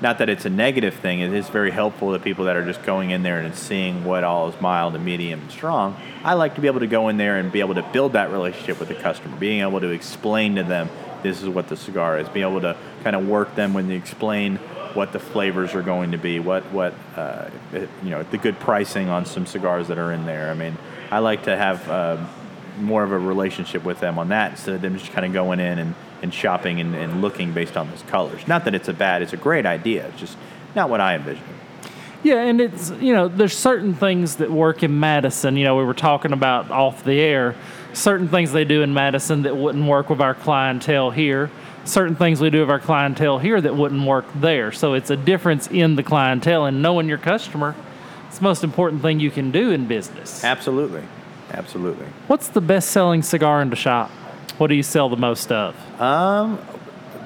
[0.00, 2.82] not that it's a negative thing, it is very helpful to people that are just
[2.84, 5.96] going in there and seeing what all is mild and medium and strong.
[6.24, 8.30] I like to be able to go in there and be able to build that
[8.30, 10.88] relationship with the customer, being able to explain to them
[11.22, 13.96] this is what the cigar is, being able to kind of work them when they
[13.96, 14.56] explain
[14.94, 19.08] what the flavors are going to be, what what uh, you know the good pricing
[19.08, 20.50] on some cigars that are in there.
[20.50, 20.76] I mean,
[21.10, 22.16] I like to have uh,
[22.78, 25.60] more of a relationship with them on that instead of them just kind of going
[25.60, 28.46] in and, and shopping and, and looking based on those colors.
[28.46, 30.08] Not that it's a bad, it's a great idea.
[30.08, 30.36] It's just
[30.74, 31.44] not what I envision.
[32.22, 35.56] Yeah, and it's you know there's certain things that work in Madison.
[35.56, 37.54] You know we were talking about off the air,
[37.92, 41.50] certain things they do in Madison that wouldn't work with our clientele here.
[41.84, 44.70] Certain things we do with our clientele here that wouldn't work there.
[44.70, 47.74] So it's a difference in the clientele and knowing your customer.
[48.28, 50.44] It's the most important thing you can do in business.
[50.44, 51.02] Absolutely,
[51.52, 52.06] absolutely.
[52.26, 54.10] What's the best selling cigar in the shop?
[54.58, 55.74] What do you sell the most of?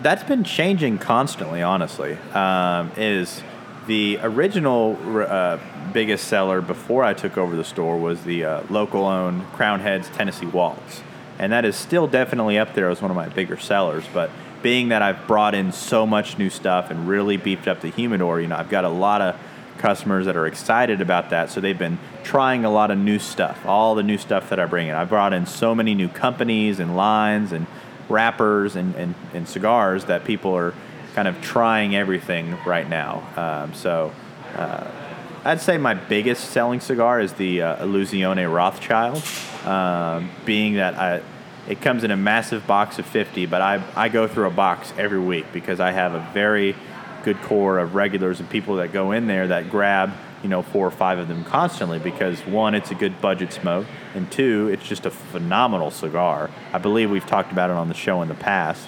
[0.04, 1.62] that's been changing constantly.
[1.62, 3.42] Honestly, um, is
[3.86, 5.58] the original uh,
[5.94, 10.44] biggest seller before I took over the store was the uh, local-owned Crowned Heads Tennessee
[10.44, 11.02] Waltz,
[11.38, 14.04] and that is still definitely up there as one of my bigger sellers.
[14.12, 14.30] But
[14.60, 18.40] being that I've brought in so much new stuff and really beefed up the humidor,
[18.40, 19.36] you know, I've got a lot of
[19.78, 21.50] customers that are excited about that.
[21.50, 24.66] So they've been trying a lot of new stuff, all the new stuff that I
[24.66, 24.94] bring in.
[24.94, 27.66] I brought in so many new companies and lines and
[28.08, 30.74] wrappers and, and, and cigars that people are
[31.14, 33.22] kind of trying everything right now.
[33.36, 34.12] Um, so
[34.56, 34.90] uh,
[35.46, 39.22] I'd say my biggest selling cigar is the uh, Illusione Rothschild,
[39.66, 41.20] um, being that I,
[41.68, 44.94] it comes in a massive box of 50, but I, I go through a box
[44.96, 46.74] every week because I have a very
[47.24, 50.86] good core of regulars and people that go in there that grab you know four
[50.86, 54.86] or five of them constantly because one it's a good budget smoke and two it's
[54.86, 56.50] just a phenomenal cigar.
[56.72, 58.86] I believe we've talked about it on the show in the past.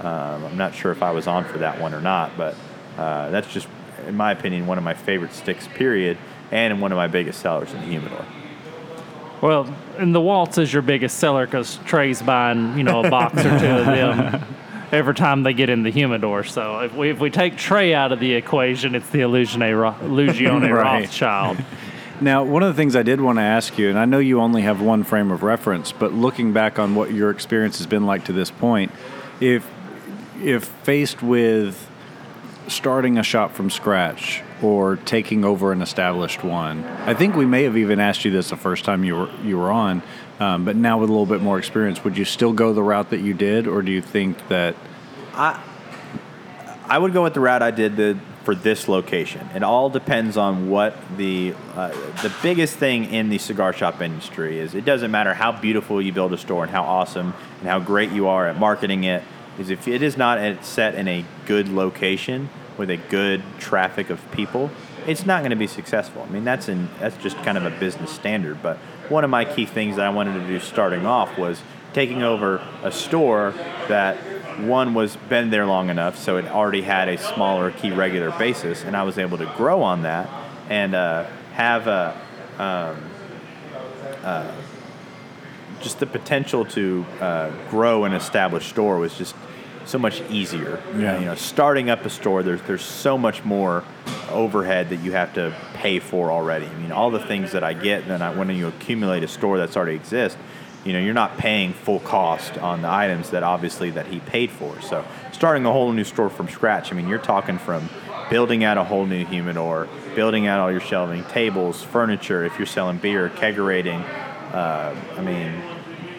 [0.00, 2.54] Um, i'm not sure if i was on for that one or not but
[2.98, 3.66] uh, that's just
[4.06, 6.16] in my opinion one of my favorite sticks period
[6.50, 8.24] and one of my biggest sellers in the humidor
[9.42, 13.38] Well, and the Waltz is your biggest seller because Trae's buying, you know, a box
[13.38, 14.42] or two of them
[14.92, 16.42] every time they get in the humidor.
[16.44, 19.96] So if we, if we take Trey out of the equation, it's the Illusione, Ro-
[20.08, 21.02] Illusione Right.
[21.02, 21.58] Rothschild.
[22.20, 24.40] Now, one of the things I did want to ask you, and I know you
[24.40, 28.06] only have one frame of reference, but looking back on what your experience has been
[28.06, 28.90] like to this point,
[29.40, 29.68] if
[30.42, 31.90] if faced with
[32.68, 37.64] starting a shop from scratch or taking over an established one, I think we may
[37.64, 40.02] have even asked you this the first time you were you were on,
[40.40, 43.10] um, but now with a little bit more experience, would you still go the route
[43.10, 44.74] that you did, or do you think that
[45.34, 45.62] I
[46.88, 49.48] I would go with the route I did the, for this location.
[49.56, 51.88] It all depends on what the uh,
[52.22, 54.74] the biggest thing in the cigar shop industry is.
[54.74, 58.12] It doesn't matter how beautiful you build a store and how awesome and how great
[58.12, 59.24] you are at marketing it.
[59.58, 64.30] Is if it is not set in a good location with a good traffic of
[64.32, 64.70] people,
[65.06, 66.22] it's not going to be successful.
[66.22, 68.62] I mean, that's in that's just kind of a business standard.
[68.62, 68.76] But
[69.08, 72.62] one of my key things that I wanted to do starting off was taking over
[72.82, 73.54] a store
[73.88, 74.16] that
[74.60, 78.84] one was been there long enough, so it already had a smaller key regular basis,
[78.84, 80.28] and I was able to grow on that
[80.68, 82.20] and uh, have a
[82.58, 82.96] um,
[84.24, 84.50] uh,
[85.80, 89.34] just the potential to uh, grow an established store was just
[89.84, 90.82] so much easier.
[90.96, 91.18] Yeah.
[91.18, 93.84] You know, starting up a store, there's there's so much more
[94.30, 96.66] overhead that you have to pay for already.
[96.66, 99.58] I mean, all the things that I get, then I, when you accumulate a store
[99.58, 100.38] that's already exists,
[100.84, 104.50] you know, you're not paying full cost on the items that obviously that he paid
[104.50, 104.80] for.
[104.80, 107.88] So starting a whole new store from scratch, I mean, you're talking from
[108.30, 112.44] building out a whole new humidor, building out all your shelving, tables, furniture.
[112.44, 114.04] If you're selling beer, kegerating,
[114.52, 115.52] uh, I mean,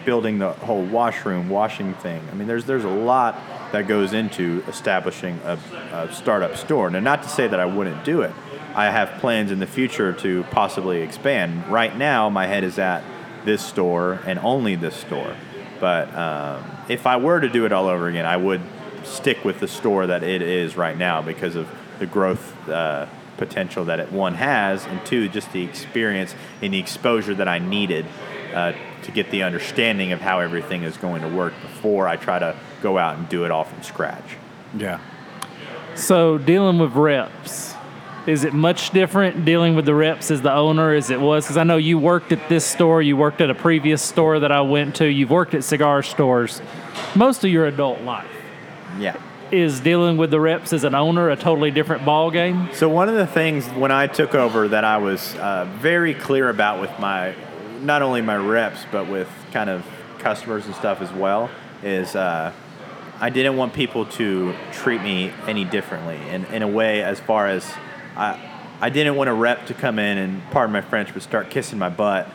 [0.06, 2.22] building the whole washroom, washing thing.
[2.32, 3.40] I mean, there's there's a lot
[3.72, 5.60] that goes into establishing a,
[5.92, 6.90] a startup store.
[6.90, 8.32] Now, not to say that I wouldn't do it.
[8.74, 11.68] I have plans in the future to possibly expand.
[11.68, 13.04] Right now, my head is at
[13.44, 15.36] this store and only this store.
[15.80, 18.62] But um, if I were to do it all over again, I would
[19.04, 21.68] stick with the store that it is right now because of
[22.00, 23.08] the growth uh,
[23.38, 27.60] potential that it one has, and two, just the experience and the exposure that I
[27.60, 28.06] needed
[28.54, 28.74] uh,
[29.04, 32.56] to get the understanding of how everything is going to work before I try to
[32.82, 34.36] go out and do it all from scratch.
[34.78, 35.00] yeah?
[35.96, 37.74] So dealing with reps,
[38.28, 41.46] is it much different dealing with the reps as the owner as it was?
[41.46, 44.52] Because I know you worked at this store, you worked at a previous store that
[44.52, 46.62] I went to, you've worked at cigar stores
[47.16, 48.30] most of your adult life.
[49.00, 49.16] Yeah.
[49.52, 52.70] Is dealing with the reps as an owner a totally different ball game?
[52.74, 56.50] So one of the things when I took over that I was uh, very clear
[56.50, 57.34] about with my,
[57.82, 59.86] not only my reps but with kind of
[60.20, 61.50] customers and stuff as well,
[61.82, 62.52] is uh,
[63.22, 66.18] I didn't want people to treat me any differently.
[66.30, 67.66] In, in a way, as far as
[68.18, 68.39] I,
[68.82, 71.80] I didn't want a rep to come in and, pardon my French, but start kissing
[71.80, 72.30] my butt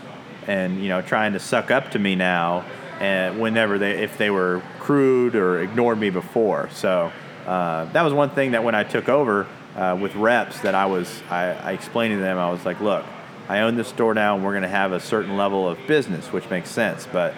[0.47, 2.65] and you know trying to suck up to me now.
[3.03, 7.13] Whenever they, if they were crude or ignored me before, so
[7.47, 9.47] uh, that was one thing that when I took over
[9.77, 13.05] uh, with reps, that I was, I, I explained to them, I was like, look,
[13.49, 16.33] I own this store now, and we're going to have a certain level of business,
[16.33, 17.35] which makes sense, but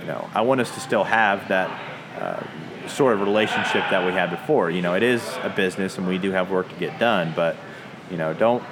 [0.00, 1.68] you know, I want us to still have that
[2.20, 4.70] uh, sort of relationship that we had before.
[4.70, 7.56] You know, it is a business, and we do have work to get done, but
[8.10, 8.62] you know, don't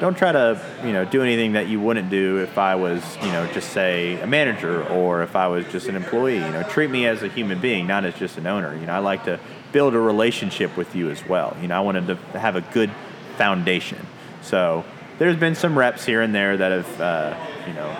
[0.00, 3.32] don't try to you know do anything that you wouldn't do if I was you
[3.32, 6.36] know just say a manager or if I was just an employee.
[6.36, 8.74] You know, treat me as a human being, not as just an owner.
[8.76, 9.38] You know, I like to
[9.72, 11.56] build a relationship with you as well.
[11.60, 12.90] You know, I wanted to have a good
[13.36, 14.06] foundation.
[14.42, 14.84] So
[15.18, 17.36] there's been some reps here and there that have uh,
[17.66, 17.96] you know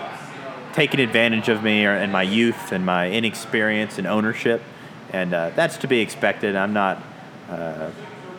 [0.73, 4.61] taken advantage of me or, and my youth and my inexperience and ownership,
[5.11, 6.55] and uh, that's to be expected.
[6.55, 7.01] I'm not.
[7.49, 7.91] Uh,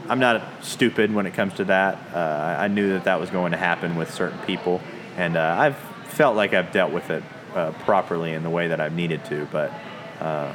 [0.08, 1.98] I'm not stupid when it comes to that.
[2.14, 4.82] Uh, I knew that that was going to happen with certain people,
[5.16, 5.76] and uh, I've
[6.08, 7.22] felt like I've dealt with it
[7.54, 9.48] uh, properly in the way that I've needed to.
[9.50, 9.72] But
[10.20, 10.54] um,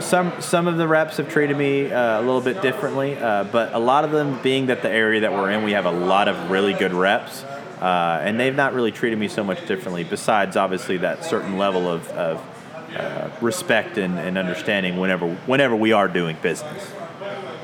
[0.00, 3.74] some some of the reps have treated me uh, a little bit differently, uh, but
[3.74, 6.26] a lot of them being that the area that we're in, we have a lot
[6.26, 10.04] of really good reps, uh, and they've not really treated me so much differently.
[10.04, 15.92] Besides, obviously, that certain level of, of uh, respect and, and understanding whenever whenever we
[15.92, 16.90] are doing business.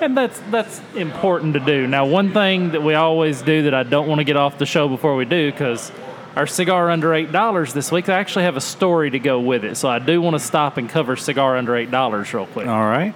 [0.01, 1.87] And that's that's important to do.
[1.87, 4.67] Now, one thing that we always do that I don't want to get off the
[4.67, 5.91] show before we do, because
[6.37, 9.65] our cigar under eight dollars this week, I actually have a story to go with
[9.65, 9.77] it.
[9.77, 12.67] So I do want to stop and cover cigar under eight dollars real quick.
[12.67, 13.15] All right.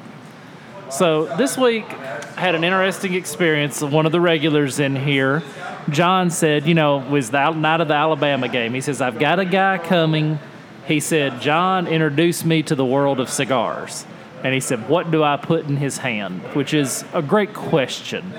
[0.91, 3.83] So this week I had an interesting experience.
[3.83, 5.43] Of one of the regulars in here,
[5.91, 8.73] John said, you know, was the night of the Alabama game.
[8.73, 10.39] He says, I've got a guy coming.
[10.87, 14.07] He said, John introduced me to the world of cigars.
[14.43, 16.43] And he said, What do I put in his hand?
[16.55, 18.33] Which is a great question.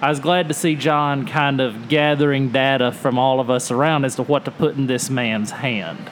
[0.00, 4.04] I was glad to see John kind of gathering data from all of us around
[4.04, 6.10] as to what to put in this man's hand.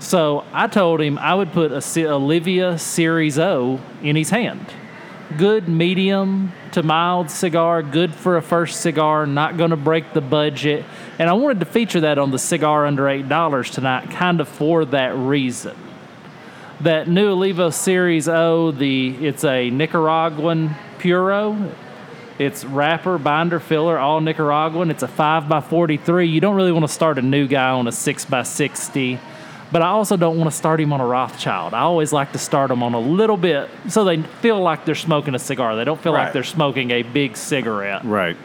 [0.00, 4.66] So I told him I would put a Oliva Series O in his hand.
[5.38, 10.20] Good medium to mild cigar, good for a first cigar, not going to break the
[10.20, 10.84] budget.
[11.18, 14.84] And I wanted to feature that on the cigar under $8 tonight, kind of for
[14.86, 15.76] that reason
[16.84, 21.72] that new Oliva Series O, the it's a Nicaraguan Puro.
[22.38, 24.90] It's wrapper, binder, filler, all Nicaraguan.
[24.90, 27.86] It's a 5 by 43 You don't really want to start a new guy on
[27.86, 29.18] a 6 by 60
[29.72, 31.74] but I also don't want to start him on a Rothschild.
[31.74, 34.94] I always like to start them on a little bit so they feel like they're
[34.94, 35.74] smoking a cigar.
[35.74, 36.24] They don't feel Right.
[36.24, 38.04] like they're smoking a big cigarette.
[38.04, 38.36] Right.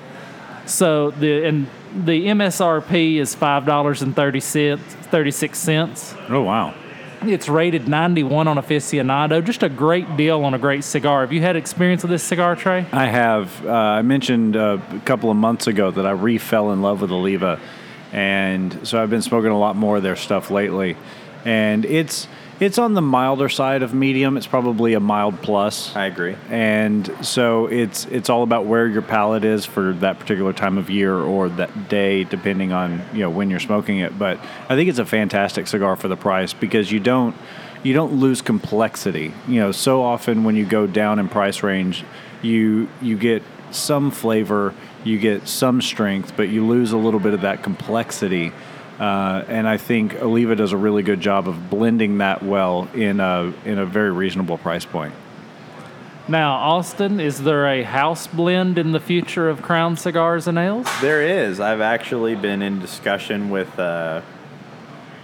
[0.66, 1.68] So the and
[2.06, 4.82] the MSRP is five dollars and thirty cents,
[5.12, 6.16] thirty six cents.
[6.30, 6.74] Oh wow.
[7.22, 9.44] It's rated 91 on aficionado.
[9.44, 11.22] Just a great deal on a great cigar.
[11.22, 12.92] Have you had experience with this cigar, Trae?
[12.94, 13.66] I have.
[13.66, 17.02] Uh, I mentioned uh, a couple of months ago that I re fell in love
[17.02, 17.60] with Oliva,
[18.14, 20.96] and so I've been smoking a lot more of their stuff lately.
[21.44, 22.28] And it's
[22.60, 24.38] it's on the milder side of medium.
[24.38, 25.96] It's probably a mild plus.
[25.96, 26.36] I agree.
[26.50, 30.90] and so it's it's all about where your palate is for that particular time of
[30.90, 34.18] year or that day, depending on you know when you're smoking it.
[34.18, 37.36] But I think it's a fantastic cigar for the price because you don't
[37.84, 39.34] you don't lose complexity.
[39.48, 42.04] You know, so often when you go down in price range,
[42.42, 47.34] you you get some flavor, you get some strength, but you lose a little bit
[47.34, 48.52] of that complexity.
[49.00, 53.22] Uh, and I think Oliva does a really good job of blending that well in
[53.22, 55.14] a in a very reasonable price point.
[56.28, 60.88] Now, Austin, is there a house blend in the future of Crown Cigars and Ales?
[61.02, 61.60] There is.
[61.60, 64.22] I've actually been in discussion with uh,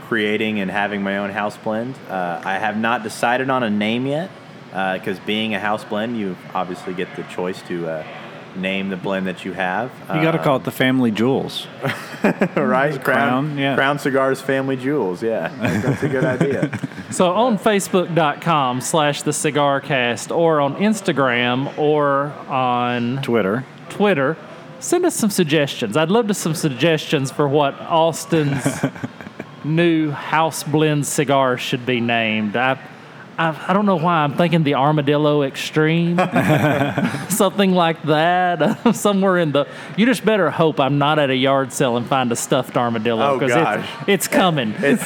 [0.07, 1.95] creating and having my own house blend.
[2.09, 4.31] Uh, I have not decided on a name yet
[4.69, 8.07] because being a house blend, you obviously get the choice to uh,
[8.55, 9.91] name the blend that you have.
[10.13, 11.67] You got to call it the family jewels.
[12.55, 13.01] right?
[13.03, 13.75] Crown, yeah.
[13.75, 15.21] Crown Cigars Family Jewels.
[15.21, 16.79] Yeah, that's a good idea.
[17.11, 23.63] So on Facebook.com slash the cigar cast or on Instagram or on Twitter.
[23.89, 24.35] Twitter,
[24.79, 25.95] send us some suggestions.
[25.95, 28.83] I'd love to some suggestions for what Austin's
[29.63, 32.57] new house blend cigar should be named.
[32.57, 32.79] I,
[33.37, 36.17] I, I don't know why I'm thinking the Armadillo Extreme,
[37.29, 38.95] something like that.
[38.95, 39.67] Somewhere in the.
[39.97, 43.23] You just better hope I'm not at a yard sale and find a stuffed armadillo
[43.25, 43.89] Oh, it's, gosh.
[44.07, 44.73] it's coming.
[44.85, 45.05] It's,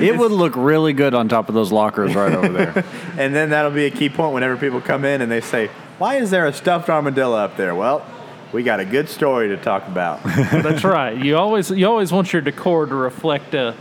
[0.00, 2.84] It would look really good on top of those lockers right over there.
[3.16, 5.68] and then that'll be a key point whenever people come in and they say,
[5.98, 8.04] "Why is there a stuffed armadillo up there?" Well,
[8.52, 10.22] we got a good story to talk about.
[10.24, 11.16] That's right.
[11.16, 13.74] You always you always want your decor to reflect a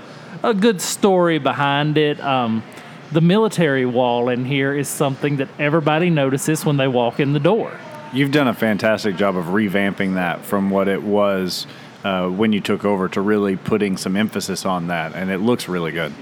[0.44, 2.20] a good story behind it.
[2.20, 2.64] Um,
[3.12, 7.40] the military wall in here is something that everybody notices when they walk in the
[7.40, 7.78] door.
[8.14, 11.68] You've done a fantastic job of revamping that from what it was
[12.04, 15.68] uh, when you took over to really putting some emphasis on that, and it looks
[15.68, 16.14] really good.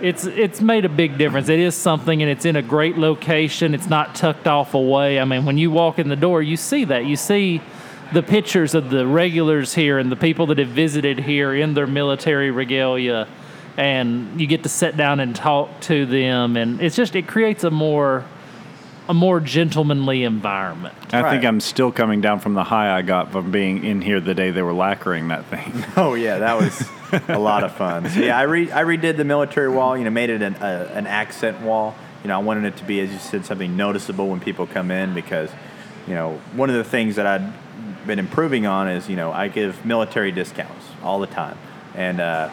[0.00, 1.48] It's it's made a big difference.
[1.48, 3.72] It is something, and it's in a great location.
[3.74, 5.20] It's not tucked off away.
[5.20, 7.06] I mean, when you walk in the door, you see that.
[7.06, 7.60] You see
[8.12, 11.86] the pictures of the regulars here and the people that have visited here in their
[11.86, 13.26] military regalia,
[13.76, 17.64] and you get to sit down and talk to them, and it's just it creates
[17.64, 18.24] a more
[19.08, 20.94] a more gentlemanly environment.
[21.12, 24.20] I think I'm still coming down from the high I got from being in here
[24.20, 25.84] the day they were lacquering that thing.
[25.96, 26.88] Oh yeah, that was
[27.28, 28.08] a lot of fun.
[28.08, 29.96] So, yeah, I re- I redid the military wall.
[29.96, 31.94] You know, made it an uh, an accent wall.
[32.22, 34.90] You know, I wanted it to be, as you said, something noticeable when people come
[34.92, 35.50] in because,
[36.06, 37.52] you know, one of the things that I'd
[38.06, 41.58] been improving on is, you know, I give military discounts all the time,
[41.94, 42.50] and uh,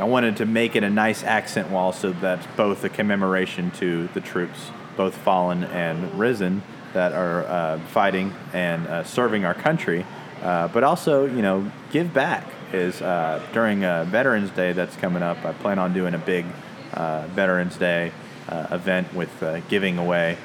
[0.00, 4.08] I wanted to make it a nice accent wall so that's both a commemoration to
[4.14, 6.62] the troops, both fallen and risen,
[6.94, 10.06] that are uh, fighting and uh, serving our country,
[10.42, 12.46] uh, but also, you know, give back.
[12.72, 15.44] Is uh, during uh, Veterans Day that's coming up.
[15.44, 16.46] I plan on doing a big
[16.94, 18.12] uh, Veterans Day
[18.48, 19.30] event with
[19.68, 20.36] giving away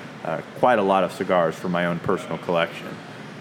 [0.59, 2.89] quite a lot of cigars for my own personal collection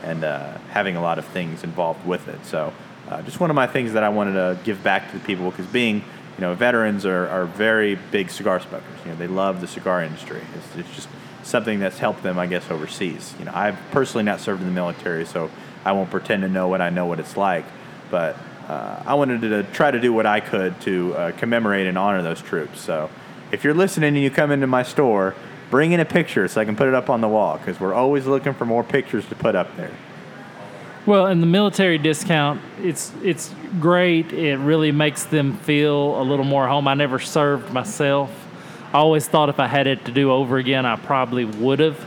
[0.02, 0.22] and
[0.70, 2.44] having a lot of things involved with it.
[2.44, 2.72] So,
[3.14, 5.50] uh, just one of my things that I wanted to give back to the people
[5.50, 6.04] because being
[6.36, 8.98] you know, veterans are, are very big cigar smokers.
[9.04, 10.42] You know, they love the cigar industry.
[10.56, 11.08] It's, it's just
[11.44, 13.34] something that's helped them, I guess, overseas.
[13.38, 15.48] You know, I've personally not served in the military, so
[15.84, 17.64] I won't pretend to know what I know what it's like.
[18.10, 18.36] But
[18.68, 22.22] uh, I wanted to try to do what I could to uh, commemorate and honor
[22.22, 22.80] those troops.
[22.80, 23.10] So
[23.52, 25.36] if you're listening and you come into my store,
[25.70, 27.94] bring in a picture so I can put it up on the wall because we're
[27.94, 29.92] always looking for more pictures to put up there.
[31.06, 34.32] Well, and the military discount, it's it's great.
[34.32, 36.88] It really makes them feel a little more home.
[36.88, 38.30] I never served myself.
[38.94, 42.02] I always thought if I had it to do over again, I probably would have.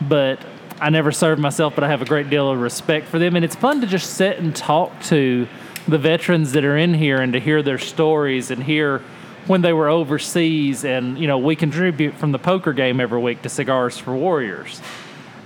[0.00, 0.40] But
[0.80, 3.36] I never served myself, but I have a great deal of respect for them.
[3.36, 5.46] And it's fun to just sit and talk to
[5.86, 9.02] the veterans that are in here and to hear their stories and hear
[9.46, 10.86] when they were overseas.
[10.86, 14.80] And, you know, we contribute from the poker game every week to Cigars for Warriors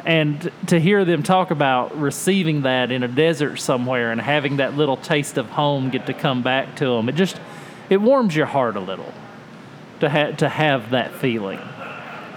[0.07, 4.74] and to hear them talk about receiving that in a desert somewhere and having that
[4.74, 7.40] little taste of home get to come back to them it just
[7.90, 9.12] it warms your heart a little
[10.00, 11.59] to have to have that feeling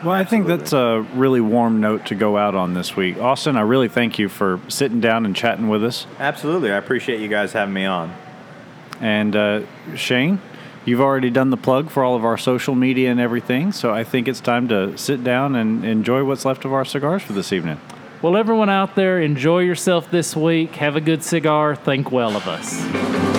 [0.04, 3.18] Well, I think that's a really warm note to go out on this week.
[3.18, 6.08] Austin, I really thank you for sitting down and chatting with us.
[6.20, 6.72] Absolutely.
[6.72, 8.16] I appreciate you guys having me on.
[9.02, 9.62] And uh,
[9.96, 10.40] Shane,
[10.90, 14.04] you've already done the plug for all of our social media and everything, so I
[14.04, 17.54] think it's time to sit down and enjoy what's left of our cigars for this
[17.54, 17.80] evening.
[18.22, 20.76] well everyone out there enjoy yourself this week.
[20.76, 21.76] Have a good cigar.
[21.76, 23.39] Think well of us